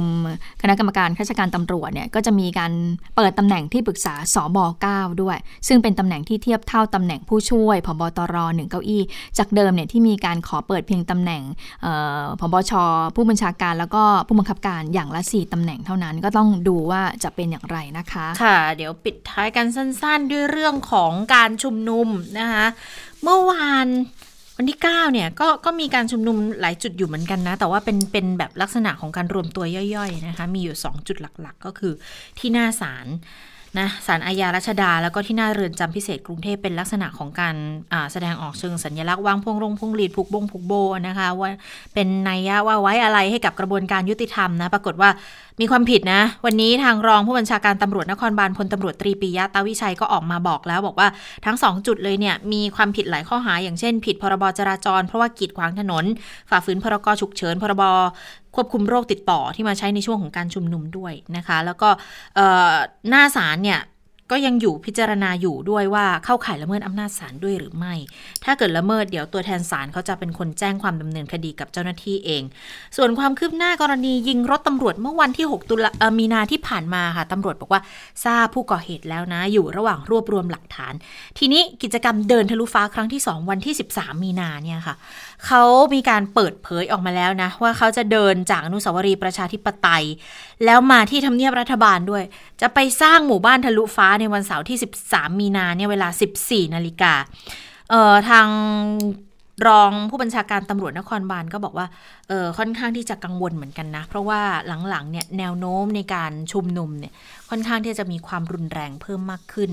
[0.61, 2.71] คณะกรรมการข้าราชการตำรวจเนี่ยก็จะมีการ
[3.15, 4.57] เปิดตำแหน่งที่ปรึกษาสบ
[4.89, 9.01] 9ด้วย ซึ่งเป็นตำแหน่งที่เทียบเท่าตำแหน่งผู้ช่วยพบตรหนึ่งเก้าอี้
[9.37, 11.41] จากเดิมเนี่ยที่มีการขอเปิดเพียงตำแหน่ง
[12.39, 12.71] พบช
[13.15, 22.07] ผู้บัญชาการแล้วก็ผู้บังคับการอย่างละ 4ตำแหน่งเท่านั้น ก็ต้องดูว่าจะเป็นอย่างไรนะคะ ค่ะ เดี๋ยวปิดท้ายกันสั้น ๆ ด้วยเรื่อง่องของการชุมนุม
[22.39, 22.65] นะคะ
[23.23, 23.87] เมื่อวาน
[24.57, 29.65] วันที่ 9 เนี่ยก็ก็มีการชุมนุมหลายจุดอยู่เหมือนกันนะ แต่ว่าเป็นเป็นแบบลักษณะของการรวมตัว
[29.95, 31.93] ย่อยๆนะคะ มีอยู่ 2 จุดหลักๆ ก็คือ
[32.39, 33.07] ที่หน้าศาล
[33.79, 37.55] นะสารอาญารัชดา แล้วก็ที่หน้าเรือนจำพิเศษกรุงเทพเป็นลักษณะของการ
[38.11, 40.73] แสดงออกเชิงสัญลักษณ์วางพวงรงพวงหลีดผูกบงผูกโบ
[41.07, 41.51] นะคะ ว่า
[41.93, 45.09] เป็นนัยยะว่าไว้อะไรให้กับกระบวนการยุติธรรมนะ ปรากฏว่า
[45.61, 51.07] มีความผิดนะ วันนี้ทางรองผู้บัญชาการตำรวจนครบาลพลตำรวจตรีปิยะตาวิชัยก็ออกมาบอกแล้วบอกว่า
[51.45, 56.05] ทั้ง 2 จุดเลยเนี่ยมีความผิดหลายข้อหาอย่างเช่น ผิดพรบจราจร เพราะว่ากีดขวางถนน
[56.49, 57.83] ฝ่าฝืนพรกฉุกเฉิน พรบ
[58.55, 61.89] ควบคุมโรคติดต่อที่มาใช้ในช่วงของการชุมนุมด้วยนะคะ แล้วก็
[63.09, 63.79] หน้าศาลเนี่ย
[64.31, 67.93] ก็ยังอยู่พิจารณาอยู่ด้วยว่าเข้าข่ายละเมิดอำนาจศาลด้วยหรือไม่
[68.43, 72.43] ถ้าเกิดละเมิดเดี๋ยวตัวแทนศาลเขาจะเป็นคนแจ้งความดำเนินคดีกับเจ้าหน้าที่เอง
[72.97, 77.81] ส่วนความคืบหน้ากรณียิงรถตำรวจเมื่อวันที่ 6 ตุลามีนาที่ผ่านมาค่ะตำรวจบอกว่า
[78.25, 80.93] ทราบผู้ก่อเหตุแล้วนะ อยู่ระหว่างรวบรวมหลักฐาน
[81.37, 84.95] ทีนี้กิจกรรมเดินทะลุฟ้าครั้งที่ 2 วันที่ 13 มีนาเนี่ยค่ะ
[85.45, 85.63] เขา
[85.93, 90.05] มีการเปิดเผยออกมาแล้วนะ ว่าเขาจะเดินจากอนุสาวรีย์ประชาธิปไตย
[90.65, 92.23] แล้วมาที่ทำเนียบรัฐบาลด้วย
[92.61, 94.77] จะไปสร้างหมู่บ้านทะลุฟ้าในวันเสาร์ที่
[95.09, 96.07] 13 มีนาเนี่ยเวลา
[96.41, 97.13] 14 นาฬิกา
[97.89, 98.47] เอ่อทาง
[99.67, 101.87] รองผู้บัญชาการตำรวจนครบาลก็บอกว่า
[102.27, 104.41] เออค่อนข้างที่จะกังวลเหมือนกันนะ เพราะว่า
[104.89, 107.13] หลังๆเนี่ยแนวโน้มในการชุมนุมเนี่ย
[107.49, 109.71] ค่อนข้างที่จะมีความรุนแรงเพิ่มมากขึ้น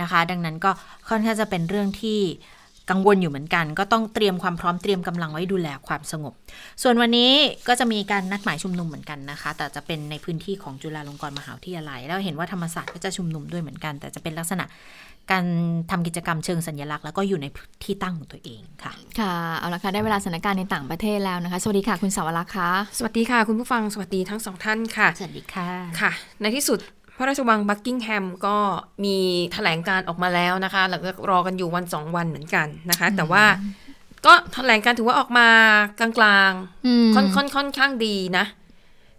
[0.00, 0.70] นะคะ ดังนั้นก็
[1.08, 2.20] ค่อนข้างจะเป็นเรื่องที่
[2.90, 6.34] กังวลอยู่เหมือนกัน ก็ต้องเตรียมความพร้อมเตรียมกำลังไว้ดูแลความสงบ
[6.82, 7.30] ส่วนวันนี้
[7.68, 14.66] ก็จะมีการนัดหมายชุมนุมเหมือนกันนะคะ แต่จะเป็นในพื้นที่ของจุฬาลงกรณ์มหาวิทยาลัย แล้วเห็นว่าธรรมศาสตร์ก็จะชุมนุมด้วยเหมือนกัน แต่จะเป็นลักษณะ
[15.32, 15.46] การ
[15.90, 17.46] ทำกิจกรรมเชิงสัญลักษณ์แล้วก็อยู่ใน
[17.84, 25.68] ที่ตั้งของตัวเองค่ะ ค่ะ เอาละค่ะ ได้เวลาสถานการณ์ในต่างประเทศแล้วนะคะ สวัสดีค่ะคุณสาวรักษ์ค่ะ สวัสดีค่ะ คุณผู้ฟัง สวัสดีทั้งสองท่านค่ะ สวัสดีค่ะ
[26.00, 26.78] ค่ะ ในที่สุด
[27.16, 28.56] พระราชวังบักกิงแฮมก็
[29.04, 33.44] มีถแถลงการออกมาแล้วนะคะหลังจากรอกันอยู่วันสองวันเหมือนกันนะคะ แต่ว่า
[34.26, 35.48] ก็ถแถลงการถือว่าออกมา
[36.00, 38.44] กลางๆค่อนค่อนค่อนข้างดีนะ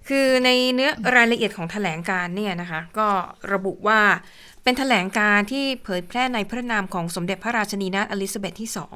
[0.08, 3.08] คือในเนื้อรายละเอียดของถแถลงการเนี่ยนะคะ ก็
[3.54, 4.00] ระบุว่า
[4.64, 8.96] เป็นถแถลงการที่เผยแพร่ในพระนามของสมเด็จพระราชนีนาถอลิซาเบธที่สอง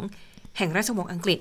[0.58, 1.40] แห่งราชวงศ์อังกฤษ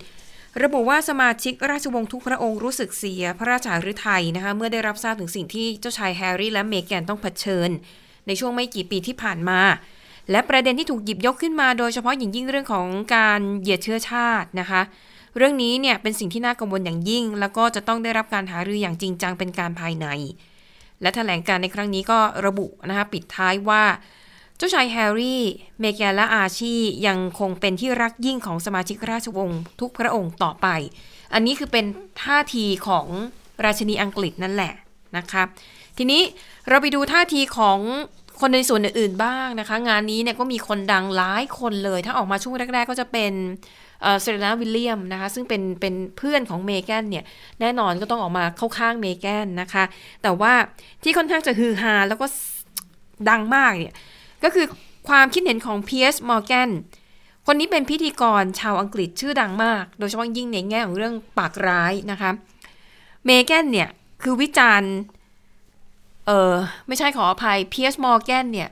[0.62, 7.70] ระบุว่าสมาชิกราชวงศ์ทุกพระองค์รู้สึกเสียพระราชาฤทัยนะคะเมื่อได้รับทราบถึงสิ่งที่เจ้าชายแฮร์รี่และเมแกนต้องเผชิญ
[8.26, 9.61] ในช่วงไม่กี่ปีที่ผ่านมา
[10.30, 14.80] และประเด็นที่ถูกหยิบยกขึ้นมา โดยเฉพาะอย่างยิ่งเรื่องของการเหยียดเชื้อชาตินะคะ
[15.36, 20.07] เรื่องนี้เนี่ยเป็นสิ่งที่น่ากังวลอย่างยิ่ง แล้วก็จะต้องได้รับการหารืออย่างจริงจังเป็นการภายใน
[21.03, 23.82] และแถลงการในครั้งนี้ก็ระบุนะคะปิดท้ายว่า
[24.61, 25.42] เจ้าชายแฮร์รี่
[25.80, 26.74] เมแกนและอาชี
[27.06, 30.66] ยังคงเป็นที่รักยิ่งของสมาชิกราชวงศ์ทุกพระองค์ต่อไป
[31.34, 31.84] อันนี้คือเป็น
[32.22, 33.06] ท่าทีของ
[33.64, 34.72] ราชินีอังกฤษนั่นแหละ
[35.16, 35.42] นะคะ
[35.98, 36.22] ทีนี้
[36.68, 37.78] เราไปดูท่าทีของ
[38.40, 43.32] คนในส่วนอื่นๆบ้างนะคะ งานนี้เนี่ยก็มีคนดังหลายคนเลย ถ้าออกมาช่วงแรก ๆ ก็จะเป็น
[44.20, 47.24] เซเรนาวิลเลียมนะคะ ซึ่งเป็นเป็นเพื่อนของเมแกนเนี่ย
[47.61, 49.84] แน่นอนก็ต้องออกมาเข้าข้างเมแกนนะคะ
[50.22, 50.52] แต่ว่า
[51.02, 52.26] ที่ค่อนข้างจะฮือฮาแล้วก็
[53.28, 53.94] ดังมากเนี่ย
[54.43, 54.66] ก็คือ
[55.09, 56.70] ความคิดเห็นของเพียร์สมอร์แกน
[57.47, 62.30] คนนี้เป็นพิธีกรชาวอังกฤษชื่อดังมาก โดยเฉพาะยิ่งในแง่ของเรื่องปากร้ายนะคะ
[63.24, 63.88] เมแกนเนี่ย
[64.22, 64.93] คือวิจารณ์
[66.26, 66.55] เออ
[66.86, 68.68] ไม่ใช่ขออภัยเพียร์สมอร์แกนเนี่ย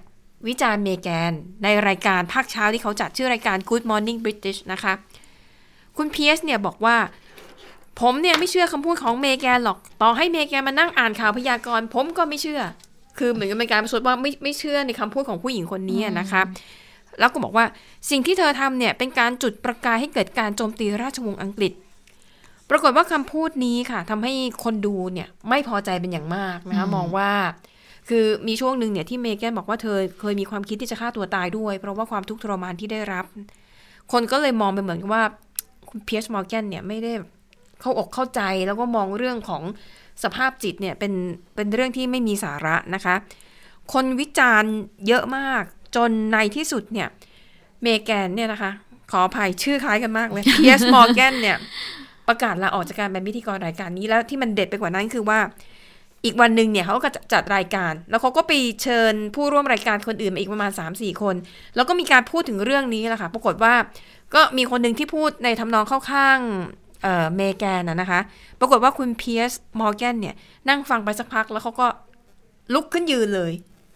[0.49, 4.93] วิจารณ์เมแกนในรายการภาคเช้าที่เขาจัดชื่อรายการ Good Morning Britain นะคะ
[5.97, 6.97] คุณเพียร์สเนี่ยบอกว่า
[8.01, 12.63] ผมเนี่ยไม่เชื่อคำพูดของเมแกนหรอก ต่อให้เมแกนมานั่งอ่านข่าวพยากรณ์ผมก็ไม่เชื่อ
[13.19, 16.43] คือเหมือนกับเป็นการประชดว่าไม่ไม่เชื่อในคำพูดของผู้หญิงคนนี้นะคะ
[17.21, 17.65] แล้วก็บอกว่า
[18.11, 21.73] สิ่งที่เธอทำเนี่ยเป็นการจุดประกายให้เกิดการโจมตีราชวงศ์อังกฤษ
[22.71, 24.33] ปรากฏว่าคำพูดนี้ค่ะทำให้
[24.65, 27.31] คนดูเนี่ยไม่พอใจเป็นอย่างมากนะคะมองว่า
[28.09, 33.25] คือมีช่วงหนึ่งเนี่ยที่เมแกนบอกว่าเธอเคยมีความคิดที่จะฆ่าตัวตายด้วย เพราะว่าความทุกข์ทรมานที่ได้รับ
[34.13, 35.25] คนก็เลยมองไปเหมือนกับว่า
[35.89, 37.13] คุณเพียร์สมอร์แกนเนี่ยไม่ได้
[37.81, 39.63] เข้าอกเข้าใจแล้วก็มองเรื่องของ
[40.25, 41.13] สภาพจิตเนี่ยเป็น
[41.57, 43.15] เป็นเรื่องที่ไม่มีสาระนะคะ
[43.93, 44.73] คนวิจารณ์
[45.09, 45.63] เยอะมาก
[45.97, 47.09] จนในที่สุดเนี่ย
[47.83, 48.71] เมแกนเนี่ยนะคะ
[49.11, 51.57] ขออภัยชื่อคล้ายกันมากเลยเพียร์สมอร์แกนเนี่ย
[52.29, 55.41] ประกาศลาออกจากการเป็นพิธีกรรายการนี้แล้วที่มันเด็ดไปกว่านั้นคือว่า
[56.25, 58.53] อีกวันหนึ่งเนี่ยเขาก็จะจัดรายการ แล้วเขาก็ไป
[58.83, 61.35] เชิญผู้ร่วมรายการคนอื่นมาอีกประมาณ 3-4 คน
[61.77, 63.75] แล้วก็มีการพูดถึงเรื่องนี้แหละค่ะ ปรากฏว่า
[64.35, 66.39] ก็มีคนหนึ่งที่พูดในทำนองเข้าข้าง
[67.37, 68.21] เมแกนนะนะคะ
[68.61, 70.35] ปรากฏว่าคุณเพียสมอร์แกนเนี่ย
[70.69, 71.87] นั่งฟังไปสักพักแล้วเขาก็
[72.75, 73.53] ลุกขึ้นยืนเลย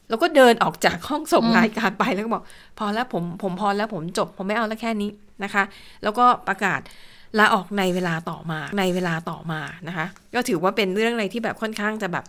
[0.08, 2.44] แล้วก็เดินออกจากห้องส่งรายการไปแล้วก็บอก
[2.78, 5.10] พอแล้วผมผมพอแล้วผมจบ ผมไม่เอาแล้วแค่นี้
[5.44, 5.64] นะคะ
[6.02, 6.80] แล้วก็ประกาศ
[7.38, 12.24] ลาออกในเวลาต่อมาในเวลาต่อมานะคะ ก็ถือว่าเป็นเรื่องอะไรที่แบบค่อนข้างจะแบบ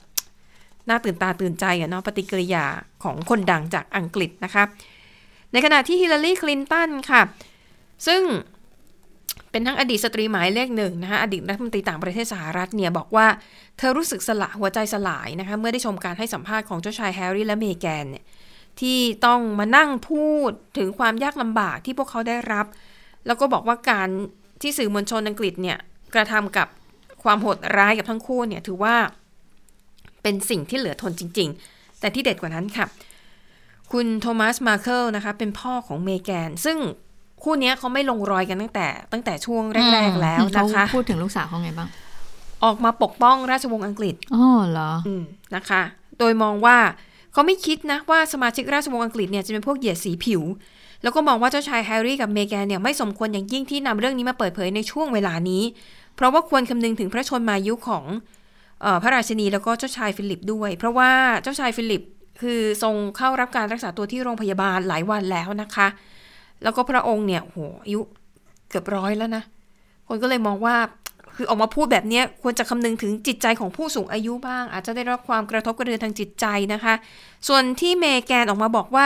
[0.90, 2.66] น่าตื่นตาตื่นใจอะเนาะปฏิกิริยา
[3.04, 4.64] ของคนดังจากอังกฤษนะคะ
[5.52, 7.22] ในขณะที่ฮิลลารีคลินตันค่ะ
[8.08, 8.22] ซึ่ง
[9.54, 13.28] เป็นทั้งอดีตสตรีหมายเลขหนึ่งนะคะอดีตรัฐมนตรีต่างประเทศสหรัฐเนี่ยบอกว่า
[13.78, 18.24] เธอรู้สึกสละหัวใจสลายนะคะเมื่อได้ชมการให้สัมภาษณ์ของเจ้าชายแฮร์รี่และเมแกนเนี่ย
[18.80, 22.66] ที่ต้องมานั่งพูดถึงความยากลำบากที่พวกเขาได้รับ
[23.26, 24.10] แล้วก็บอกว่าการ
[24.62, 25.78] ที่สื่อมวลชนอังกฤษเนี่ย
[26.16, 26.68] กระทำกับ
[27.24, 28.96] ความโหดร้ายกับทั้งคู่เนี่ยถือว่า
[30.24, 32.86] เป็นสิ่งที่เหลือทนจริง ๆ แต่ที่เด็ดกว่านั้นค่ะ
[33.92, 36.78] คุณโทมัสมาร์เคิลนะคะเป็นพ่อของเมแกน ซึ่ง
[37.44, 39.64] คู่เนี้ยเขาไม่ลงรอยกันตั้งแต่ ตั้งแต่ช่วง
[39.94, 41.90] แรก ๆ แล้วนะคะเขาพูดถึงลูกสาวเขาไงบ้าง
[42.64, 45.24] ออกมาปกป้องราชวงศ์อังกฤษอ๋อเหรออืม
[45.56, 45.82] นะคะ
[46.20, 46.78] โดยมองว่า
[47.34, 50.42] เขาไม่คิดนะว่าสมาชิกราชวงศ์อังกฤษเนี่ยจะเป็นพวกเหยียดสีผิว
[51.04, 55.64] แล้วก็มองว่าเจ้าชายแฮร์รี่กับเมแกนเนี่ยไม่สมควรอย่างยิ่งที่นำเรื่องนี้มาเปิดเผยในช่วงเวลานี้
[56.16, 58.06] เพราะว่าควรคำนึงถึงพระชนมายุของ
[58.82, 61.12] เออพระราชินีแล้วก็เจ้าชายฟิลิปด้วย เพราะว่า
[61.44, 62.02] เจ้าชายฟิลิป
[62.42, 65.88] คือทรงเข้ารับการรักษาตัวที่โรงพยาบาลหลายวันแล้วนะคะ
[66.64, 68.02] แล้วก็พระองค์เนี่ยโหอายุ
[68.70, 69.44] เกือบร้อยแล้วนะ
[70.08, 70.76] คนก็เลยมองว่า
[71.36, 76.94] คือออกมาพูดแบบนี้ควรจะคำนึงถึงจิตใจของผู้สูงอายุบ้าง อาจจะได้รับความกระทบกระเทือนทางจิตใจนะคะ
[77.48, 79.06] ส่วนที่เมแกนออกมาบอกว่า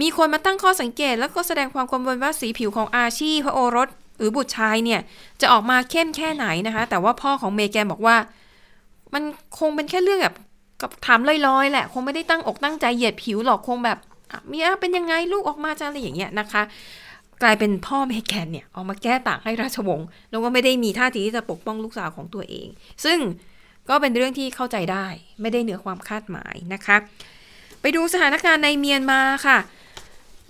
[0.00, 5.00] มีคนมาตั้งข้อสังเกต แล้วก็แสดงความกังวลว่าสีผิวของอาชีพระโอรส หรือบุตรชายเนี่ย
[5.40, 8.16] จะออกมาเข้มแค่ไหนนะคะ แต่ว่าพ่อของเมแกนบอกว่า
[9.14, 9.22] มัน
[9.58, 10.36] คงเป็นแค่เรื่องแบบ
[10.80, 13.98] กับถามลอยๆแหละ คงไม่ได้ตั้งอกตั้งใจเหยียดผิวหรอกคงแบบ
[14.48, 16.62] เมียเป็นยังไงลูกออกมาจะอะไรอย่างเงี้ยนะคะ
[17.42, 22.68] กลายเป็นพ่อเมแกนเนี่ยออกมาแก้ต่างให้ราชวงศ์แล้วก็ไม่ได้มีท่าทีที่จะปกป้องลูกสาวของตัวเอง
[23.04, 23.18] ซึ่ง
[23.88, 25.06] ก็เป็นเรื่องที่เข้าใจได้
[25.40, 26.96] ไม่ได้เหนือความคาดหมายนะคะ
[27.80, 29.58] ไปดูสถานการณ์ในเมียนมาค่ะ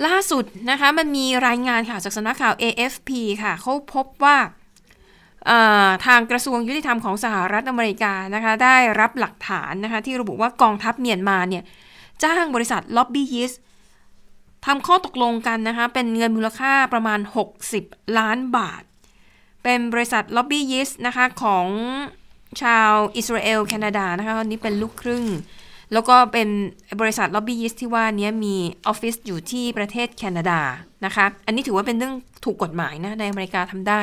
[0.06, 3.10] ล่าสุดนะคะมันมีรายงานข่าวจากสำนักข่าว AFP
[3.42, 4.36] ค่ะเขาพบว่า
[6.06, 11.62] ทางกระทรวงยุติธรรมของสหรัฐอเมริกานะคะได้รับหลักฐานนะคะที่ระบุว่ากองทัพเมียนมาเนี่ย
[12.24, 13.52] จ้างบริษัทล็อบบี้ยิส
[14.66, 17.20] ทำข้อตกลงกันนะคะ เป็นเงินมูลค่าประมาณ
[17.68, 18.82] 60 ล้านบาท
[19.62, 21.66] เป็นบริษัทล็อบบี้ยิสนะคะของ
[22.62, 25.24] ชาวอิสราเอล แคนาดานะคะคนนี้เป็นลูกครึ่ง
[25.92, 26.48] แล้วก็เป็น
[27.00, 28.56] บริษัทล็อบบี้ยิสที่ว่านี้มี
[28.86, 30.60] ออฟฟิศอยู่ที่ประเทศแคนาดา
[31.04, 34.00] นะคะ อันนี้ถือว่าเป็นเรื่องถูกกฎหมายนะในอเมริกาทำได้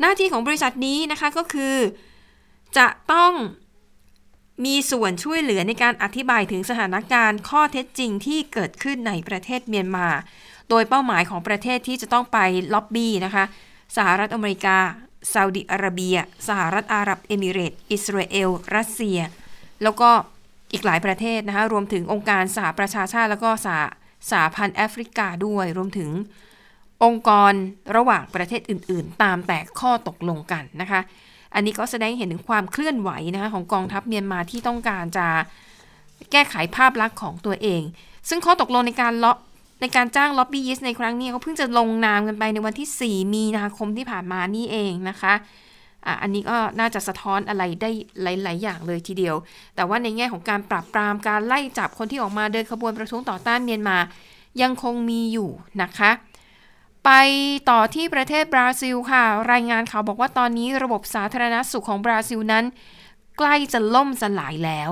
[0.00, 1.76] หน้าที่ของบริษัทนี้นะคะก็คือ
[2.76, 3.32] จะต้อง
[4.64, 10.08] มีส่วนช่วยเหลือในการอธิบายถึงสถานการณ์ข้อเท็จจริงที่เกิดขึ้นในประเทศเมียนมา
[10.68, 12.38] โดยเป้าหมายของประเทศที่จะต้องไป
[12.74, 13.44] ล็อบบี้นะคะ
[13.96, 14.76] สหรัฐอเมริกา
[15.32, 16.16] ซาอุดิอาระเบีย
[16.48, 19.20] สหรัฐอาหรับเอมิเรต์อิสราเอล รัสเซีย
[19.82, 20.10] แล้วก็
[20.72, 23.80] อีกหลายประเทศนะคะรวมถึงองค์การสหประชาชาติ แล้วก็สห
[24.30, 26.10] สหพันธ์แอฟริกาด้วย รวมถึง
[27.04, 27.52] องค์กร
[27.96, 31.00] ระหว่างประเทศอื่น ๆ ตามแต่ข้อตกลงกันนะคะ
[31.54, 35.26] อันนี้ก็แสดงให้เห็นถึงความเคลื่อนไหวนะคะของกองทัพเมียนมาที่ต้องการจะ
[36.32, 37.82] แก้ไขภาพลักษณ์ของตัวเอง
[38.28, 39.32] ซึ่งข้อตกลงในการล็อ
[39.80, 45.34] ในการจ้างล็อบบี้ยิสในครั้งนี้เขาเพิ่งจะลงนามกันไปในวันที่ 4 มีนาคมที่ผ่านมานี่เองนะคะ
[46.06, 47.90] อะอันนี้ก็น่าจะสะท้อนอะไรได้
[48.22, 49.36] หลาย ๆ อย่างเลยทีเดียว
[49.76, 53.98] แต่ว่าในแง่ของการปราบปรามการไล่จับคนที่ออกมาเดินขบวนประท้วงต่อต้านเมียนมา
[54.62, 55.50] ยังคงมีอยู่
[55.82, 56.10] นะคะ
[57.04, 57.10] ไป
[57.70, 62.64] ต่อที่ประเทศบราซิลค่ะ รายงานข่าวบอกว่าตอนนี้ระบบสาธารณสุขของบราซิลนั้น
[63.38, 64.90] ใกล้จะล่มสลายแล้ว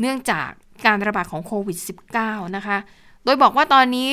[0.00, 0.48] เนื่องจาก
[0.86, 1.78] การระบาดของโควิด
[2.16, 2.78] -19 นะคะ
[3.24, 4.10] โดยบอกว่าตอนนี้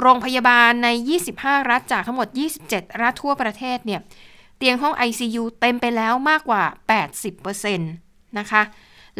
[0.00, 0.88] โรงพยาบาลใน
[1.28, 2.28] 25 รัฐจากทั้งหมด
[2.64, 4.00] 27 รัฐทั่วประเทศเนี่ย
[4.56, 6.62] เตียงห้อง ICU เต็มไปแล้วมากกว่า
[7.40, 8.62] 80%นะคะ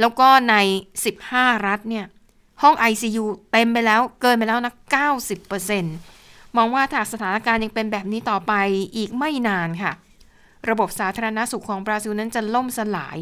[0.00, 0.54] แล้วก็ใน
[1.10, 2.04] 15 รัฐเนี่ย
[2.62, 4.74] ห้อง ICU เต็มไปแล้วเกินไปแล้วนะ
[5.44, 6.15] 90%
[6.56, 8.52] มองว่าถ้าสถานการณ์ยังเป็นแบบนี้ต่อไป
[8.96, 9.92] อีกไม่นานค่ะ
[10.70, 13.18] ระบบสาธารณสุขของบราซิลนั้นจะล่มสลาย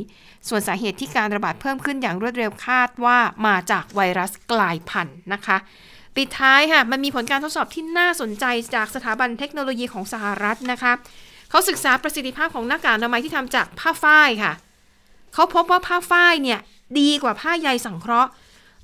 [0.48, 5.56] ส่วนสาเหตุที่การระบาดเพิ่มขึ้นอย่างรวดเร็วคาดว่ามาจากไวรัสกลายพันธุ์นะคะ
[6.16, 10.92] ปิดท้ายค่ะ มันมีผลการทดสอบที่น่าสนใจจากสถาบันเทคโนโลยีของสหรัฐนะคะ
[11.50, 14.52] เขาศึกษาประสิทธิภาพของหน้ากากอนามัยที่ทำจากผ้าฝ้ายค่ะ
[15.34, 16.60] เขาพบว่าผ้าฝ้ายเนี่ย
[16.98, 18.30] ดีกว่าผ้าใยสังเคราะห์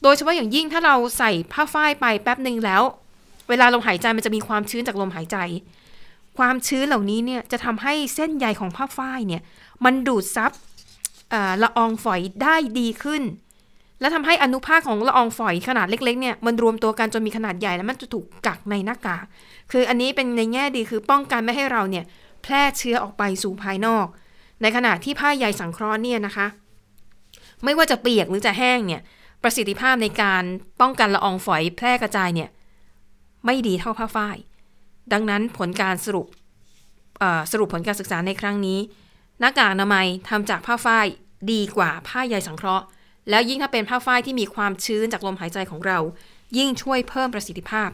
[0.02, 2.82] โดยเฉพาะอย่างยิ่งถ้าเราใส่ผ้าฝ้ายไปแป๊บหนึ่งแล้ว
[3.50, 5.36] เวลาลมหายใจมันจะมีความชื้นจากลมหายใจ
[6.38, 9.42] ความชื้นเหล่านี้เนี่ยจะทำให้เส้นใยของผ้าฝ้ายเนี่ย
[9.84, 10.52] มันดูดซับ
[11.62, 13.22] ละอองฝอยได้ดีขึ้น
[14.00, 19.24] และทำให้อนุภาคของละอองฝอยขนาดเล็กๆเนี่ยมันรวมตัวกันจนมีขนาดใหญ่แล้วมันจะถูกกักในหน้ากาก
[19.70, 22.04] คืออันนี้เป็นในแง่ดีคือป้องกันไม่ให้เราเนี่ย
[22.42, 24.06] แพร่เชื้อออกไปสู่ภายนอก
[24.62, 26.46] ในขณะที่ผ้าใยสังเคราะห์เนี่ยนะคะ
[27.64, 29.02] ไม่ว่าจะเปียกหรือจะแห้งเนี่ย
[29.42, 30.42] ประสิทธิภาพในการ
[30.80, 32.48] ป้องกันละอองฝอยแพร่กระจายเนี่ย
[33.44, 34.36] ไม่ดีเท่าผ้าฝ้าย
[35.12, 36.26] ดังนั้นผลการสรุป
[37.52, 38.78] สรุปผลการศึกษาในครั้งนี้
[39.40, 41.06] หน้ากากอนามัยทำจากผ้าฝ้าย
[41.52, 42.84] ดีกว่าผ้าใยสังเคราะห์
[43.30, 45.98] แล้วยิ่งถ้าเป็นผ้าฝ้ายที่มีความชื้นจากลมหายใจของเรา
[46.58, 47.88] ยิ่งช่วยเพิ่มประสิทธิภาพ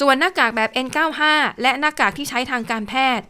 [0.00, 1.20] ส่วนหน้ากากแบบ N95
[1.62, 3.26] และหน้ากากที่ใช้ทางการแพทย์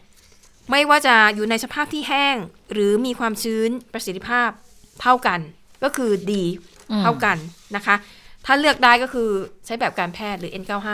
[0.71, 2.37] ไม่ว่าจะอยู่ในสภาพที่แห้ง
[2.73, 4.51] หรือมีความชื้นประสิทธิภาพ
[5.03, 5.41] เท่ากัน
[5.83, 6.45] ก็คือดี
[7.03, 7.37] เท่ากัน
[7.77, 7.97] นะคะ
[8.47, 9.31] ถ้าเลือกได้ก็คือ
[9.67, 10.89] ใช้แบบการแพทย์หรือ N95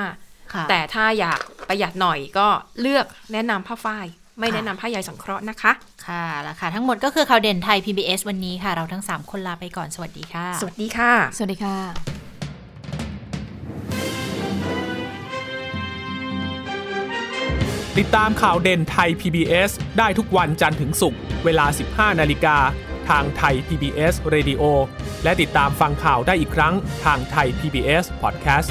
[0.71, 2.49] แต่ถ้าอยากประหยัดหน่อยก็
[2.81, 4.07] เลือกแนะนำผ้าฝ้าย
[4.39, 5.73] ไม่ค่ะแนะนำผ้าใยสังเคราะห์นะคะ
[6.07, 11.77] ค่ะแล้วค่ะ ทั้งหมดก็คือข่าวเด่นไทย PBS วันนี้ค่ะ เราทั้ง 3 คนลาไปก่อนสวัสดีค่ะ สวัสดีค่ะ สวัสดีค่ะ
[17.99, 21.67] ติดตามข่าวเด่นไทย PBS ได้ทุกวันจันทร์ถึงศุกร์เวลา
[22.13, 22.57] 15 นาฬิกา
[23.09, 24.63] ทางไทย PBS Radio
[25.25, 26.75] และติดตามฟังข่าวได้อีกครั้ง
[27.05, 28.71] ทางไทย PBS Podcast